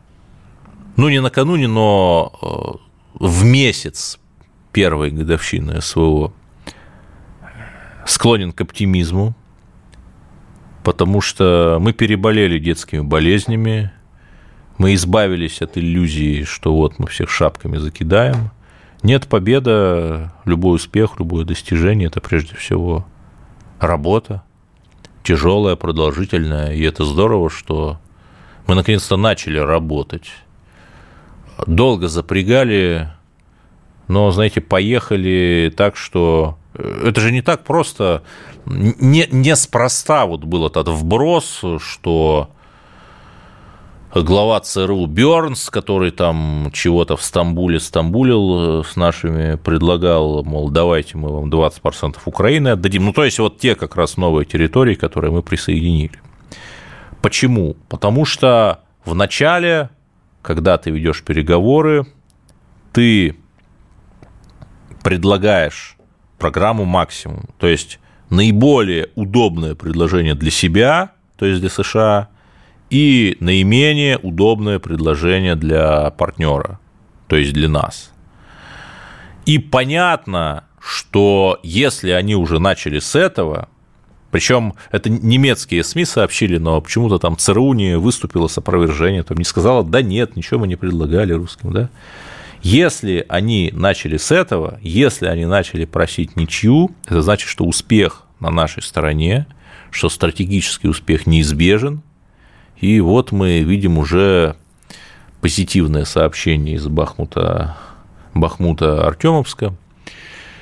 ну 0.98 1.10
не 1.10 1.22
накануне, 1.22 1.68
но 1.68 2.80
э, 3.22 3.24
в 3.24 3.46
месяц 3.46 4.18
первой 4.72 5.12
годовщины 5.12 5.80
СВО 5.80 6.34
склонен 8.08 8.52
к 8.52 8.62
оптимизму, 8.62 9.36
потому 10.84 11.22
что 11.22 11.78
мы 11.80 11.94
переболели 11.94 12.60
детскими 12.60 13.02
болезнями, 13.02 13.92
мы 14.78 14.94
избавились 14.94 15.62
от 15.62 15.78
иллюзии, 15.78 16.44
что 16.44 16.74
вот 16.74 17.00
мы 17.00 17.08
всех 17.08 17.30
шапками 17.30 17.78
закидаем. 17.78 18.52
Нет, 19.04 19.28
победа, 19.28 20.34
любой 20.46 20.76
успех, 20.76 21.20
любое 21.20 21.46
достижение– 21.46 22.08
это 22.10 22.22
прежде 22.22 22.56
всего 22.56 23.06
работа, 23.80 24.44
тяжелая, 25.24 25.76
продолжительная, 25.76 26.74
и 26.74 26.82
это 26.84 27.06
здорово, 27.06 27.50
что 27.50 28.00
мы 28.68 28.76
наконец-то 28.76 29.18
начали 29.18 29.58
работать. 29.58 30.32
Долго 31.66 32.08
запрягали, 32.08 33.10
но, 34.08 34.32
знаете, 34.32 34.62
поехали 34.62 35.74
так, 35.76 35.98
что 35.98 36.58
э, 36.74 37.04
это 37.08 37.20
же 37.22 37.32
не 37.32 37.42
так 37.42 37.64
просто 37.64 38.24
не, 38.70 39.28
неспроста 39.32 40.26
вот 40.26 40.44
был 40.44 40.68
этот 40.68 40.88
вброс, 40.88 41.64
что 41.80 42.50
глава 44.14 44.60
ЦРУ 44.60 45.06
Бернс, 45.06 45.70
который 45.70 46.12
там 46.12 46.70
чего-то 46.74 47.18
в 47.18 47.24
Стамбуле 47.24 47.80
стамбулил 47.80 48.82
э, 48.82 48.84
с 48.84 48.96
нашими, 48.96 49.56
предлагал, 49.56 50.44
мол, 50.44 50.70
давайте 50.70 51.18
мы 51.18 51.30
вам 51.30 51.50
20% 51.50 52.18
Украины 52.26 52.70
отдадим. 52.70 53.06
Ну, 53.06 53.14
то 53.14 53.24
есть, 53.24 53.40
вот 53.40 53.60
те 53.60 53.76
как 53.76 53.96
раз 53.96 54.18
новые 54.18 54.46
территории, 54.46 54.96
которые 54.96 55.32
мы 55.32 55.44
присоединили. 55.44 56.20
Почему? 57.22 57.76
Потому 57.88 58.26
что 58.26 58.80
в 59.06 59.14
начале, 59.14 59.90
когда 60.42 60.78
ты 60.78 60.90
ведешь 60.92 61.24
переговоры, 61.24 62.06
ты 62.94 63.36
предлагаешь 65.04 65.98
программу 66.38 66.86
максимум. 66.86 67.46
То 67.58 67.68
есть 67.68 68.00
наиболее 68.30 69.10
удобное 69.16 69.76
предложение 69.76 70.36
для 70.36 70.52
себя, 70.52 71.12
то 71.38 71.46
есть 71.46 71.62
для 71.62 71.70
США, 71.70 72.30
и 72.90 73.38
наименее 73.40 74.18
удобное 74.18 74.80
предложение 74.80 75.56
для 75.56 76.10
партнера, 76.12 76.80
то 77.28 77.36
есть 77.36 77.54
для 77.54 77.70
нас. 77.70 78.12
И 79.46 79.58
понятно, 79.60 80.66
что 80.80 81.60
если 81.64 82.12
они 82.12 82.36
уже 82.36 82.60
начали 82.60 83.00
с 83.00 83.16
этого, 83.16 83.70
причем 84.32 84.76
это 84.92 85.10
немецкие 85.10 85.84
СМИ 85.84 86.06
сообщили, 86.06 86.58
но 86.58 86.80
почему-то 86.82 87.18
там 87.18 87.38
ЦРУ 87.38 87.74
не 87.74 87.98
выступило 87.98 88.48
с 88.48 88.58
опровержением, 88.58 89.24
там 89.24 89.38
не 89.38 89.44
сказала, 89.44 89.84
да 89.84 90.02
нет, 90.02 90.36
ничего 90.36 90.62
мы 90.62 90.68
не 90.68 90.76
предлагали 90.76 91.34
русским, 91.34 91.72
да. 91.74 91.90
Если 92.62 93.26
они 93.30 93.72
начали 93.74 94.18
с 94.18 94.32
этого, 94.32 94.80
если 94.82 95.28
они 95.28 95.46
начали 95.46 95.86
просить 95.86 96.36
ничью, 96.36 96.92
это 97.06 97.22
значит, 97.22 97.48
что 97.48 97.66
успех 97.66 98.24
на 98.40 98.50
нашей 98.50 98.84
стороне, 98.84 99.48
что 99.92 100.10
стратегический 100.10 100.88
успех 100.88 101.26
неизбежен. 101.26 102.02
И 102.78 103.00
вот 103.00 103.32
мы 103.32 103.60
видим 103.62 103.98
уже 103.98 104.56
позитивное 105.42 106.06
сообщение 106.06 106.76
из 106.76 106.88
Бахмута, 106.88 107.78
Бахмута 108.34 109.08
Артемовска. 109.08 109.76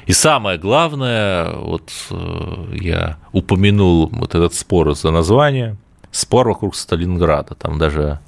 И 0.06 0.14
самое 0.14 0.58
главное, 0.58 1.52
вот 1.52 1.92
э, 2.12 2.78
я 2.80 3.18
упомянул 3.34 4.08
вот 4.08 4.36
этот 4.36 4.54
спор 4.54 4.96
за 4.96 5.12
название, 5.12 5.76
спор 6.12 6.48
вокруг 6.48 6.76
Сталинграда. 6.76 7.56
Там 7.56 7.78
даже 7.78 8.20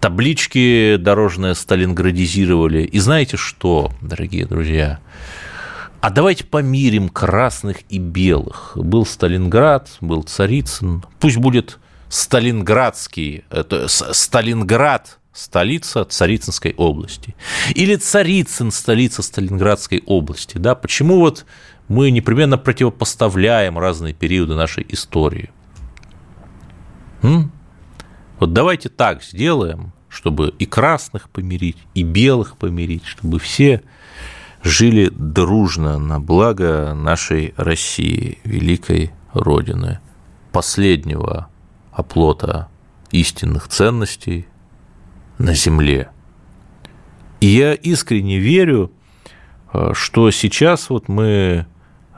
таблички 0.00 0.96
дорожные 0.96 1.54
сталинградизировали. 1.54 2.82
И 2.82 2.98
знаете 2.98 3.36
что, 3.36 3.92
дорогие 4.00 4.46
друзья? 4.46 5.00
А 6.00 6.10
давайте 6.10 6.44
помирим 6.44 7.08
красных 7.08 7.78
и 7.88 7.98
белых. 7.98 8.72
Был 8.76 9.04
Сталинград, 9.04 9.88
был 10.00 10.22
Царицын. 10.22 11.04
Пусть 11.18 11.38
будет 11.38 11.78
Сталинградский, 12.08 13.44
это 13.50 13.88
Сталинград, 13.88 15.18
столица 15.32 16.04
Царицынской 16.04 16.74
области. 16.76 17.34
Или 17.74 17.96
Царицын, 17.96 18.70
столица 18.70 19.22
Сталинградской 19.22 20.02
области. 20.06 20.58
Да? 20.58 20.74
Почему 20.76 21.18
вот 21.18 21.44
мы 21.88 22.10
непременно 22.10 22.58
противопоставляем 22.58 23.78
разные 23.78 24.14
периоды 24.14 24.54
нашей 24.54 24.86
истории? 24.88 25.50
М? 27.22 27.50
Вот 28.38 28.52
давайте 28.52 28.88
так 28.88 29.22
сделаем, 29.22 29.92
чтобы 30.08 30.54
и 30.58 30.66
красных 30.66 31.28
помирить, 31.28 31.78
и 31.94 32.02
белых 32.02 32.56
помирить, 32.56 33.04
чтобы 33.04 33.38
все 33.38 33.82
жили 34.62 35.10
дружно 35.14 35.98
на 35.98 36.20
благо 36.20 36.94
нашей 36.94 37.54
России, 37.56 38.38
великой 38.44 39.12
Родины, 39.32 40.00
последнего 40.52 41.48
оплота 41.92 42.68
истинных 43.10 43.68
ценностей 43.68 44.46
на 45.38 45.54
земле. 45.54 46.10
И 47.40 47.46
я 47.46 47.74
искренне 47.74 48.38
верю, 48.38 48.92
что 49.92 50.30
сейчас 50.30 50.90
вот 50.90 51.08
мы 51.08 51.66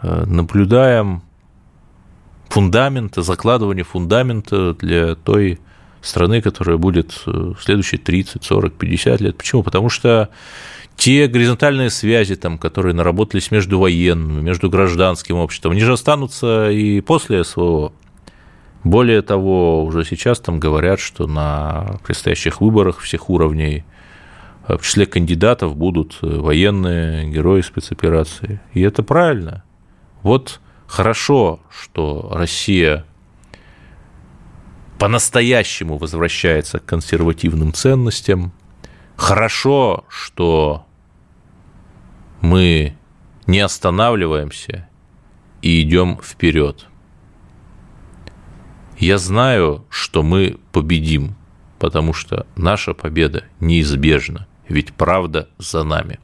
наблюдаем 0.01 1.23
фундамента, 2.49 3.23
закладывание 3.23 3.85
фундамента 3.85 4.75
для 4.75 5.15
той 5.15 5.61
страны, 6.03 6.41
которая 6.41 6.77
будет 6.77 7.23
в 7.27 7.57
следующие 7.61 7.99
30, 7.99 8.45
40, 8.45 8.75
50 8.75 9.21
лет. 9.21 9.37
Почему? 9.37 9.63
Потому 9.63 9.89
что 9.89 10.29
те 10.97 11.27
горизонтальные 11.29 11.91
связи, 11.91 12.37
там, 12.37 12.59
которые 12.59 12.95
наработались 12.95 13.51
между 13.51 13.79
военными, 13.79 14.41
между 14.43 14.69
гражданским 14.69 15.37
обществом, 15.37 15.73
они 15.73 15.81
же 15.81 15.93
останутся 15.93 16.71
и 16.71 17.01
после 17.01 17.45
СВО. 17.45 17.93
Более 18.85 19.23
того, 19.23 19.85
уже 19.85 20.05
сейчас 20.05 20.41
там 20.41 20.59
говорят, 20.59 21.01
что 21.01 21.27
на 21.27 21.99
предстоящих 22.05 22.61
выборах 22.61 22.99
всех 23.01 23.29
уровней 23.29 23.85
в 24.67 24.81
числе 24.83 25.07
кандидатов 25.07 25.77
будут 25.77 26.19
военные, 26.23 27.29
герои 27.29 27.61
спецоперации. 27.61 28.61
И 28.73 28.81
это 28.81 29.03
правильно. 29.03 29.65
Вот 30.23 30.61
хорошо, 30.87 31.61
что 31.71 32.31
Россия 32.33 33.05
по-настоящему 35.01 35.97
возвращается 35.97 36.79
к 36.79 36.85
консервативным 36.85 37.73
ценностям. 37.73 38.53
Хорошо, 39.17 40.05
что 40.09 40.85
мы 42.43 42.99
не 43.47 43.61
останавливаемся 43.61 44.91
и 45.63 45.81
идем 45.81 46.21
вперед. 46.23 46.87
Я 48.99 49.17
знаю, 49.17 49.87
что 49.89 50.23
мы 50.23 50.59
победим, 50.71 51.35
потому 51.79 52.13
что 52.13 52.47
наша 52.55 52.93
победа 52.93 53.45
неизбежна, 53.59 54.47
ведь 54.69 54.93
правда 54.93 55.49
за 55.57 55.83
нами. 55.83 56.21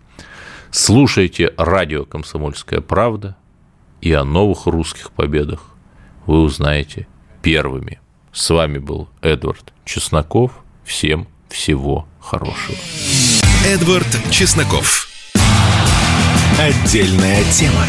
Слушайте 0.71 1.55
радио 1.57 2.05
«Комсомольская 2.05 2.83
правда», 2.83 3.39
и 4.03 4.13
о 4.13 4.25
новых 4.25 4.67
русских 4.67 5.13
победах 5.13 5.75
вы 6.27 6.43
узнаете 6.43 7.09
первыми. 7.41 8.01
С 8.37 8.51
вами 8.51 8.77
был 8.77 9.09
Эдвард 9.23 9.73
Чесноков. 9.87 10.53
Всем 10.85 11.27
всего 11.49 12.07
хорошего. 12.21 12.77
Эдвард 13.65 14.07
Чесноков. 14.31 15.09
Отдельная 16.59 17.43
тема. 17.45 17.87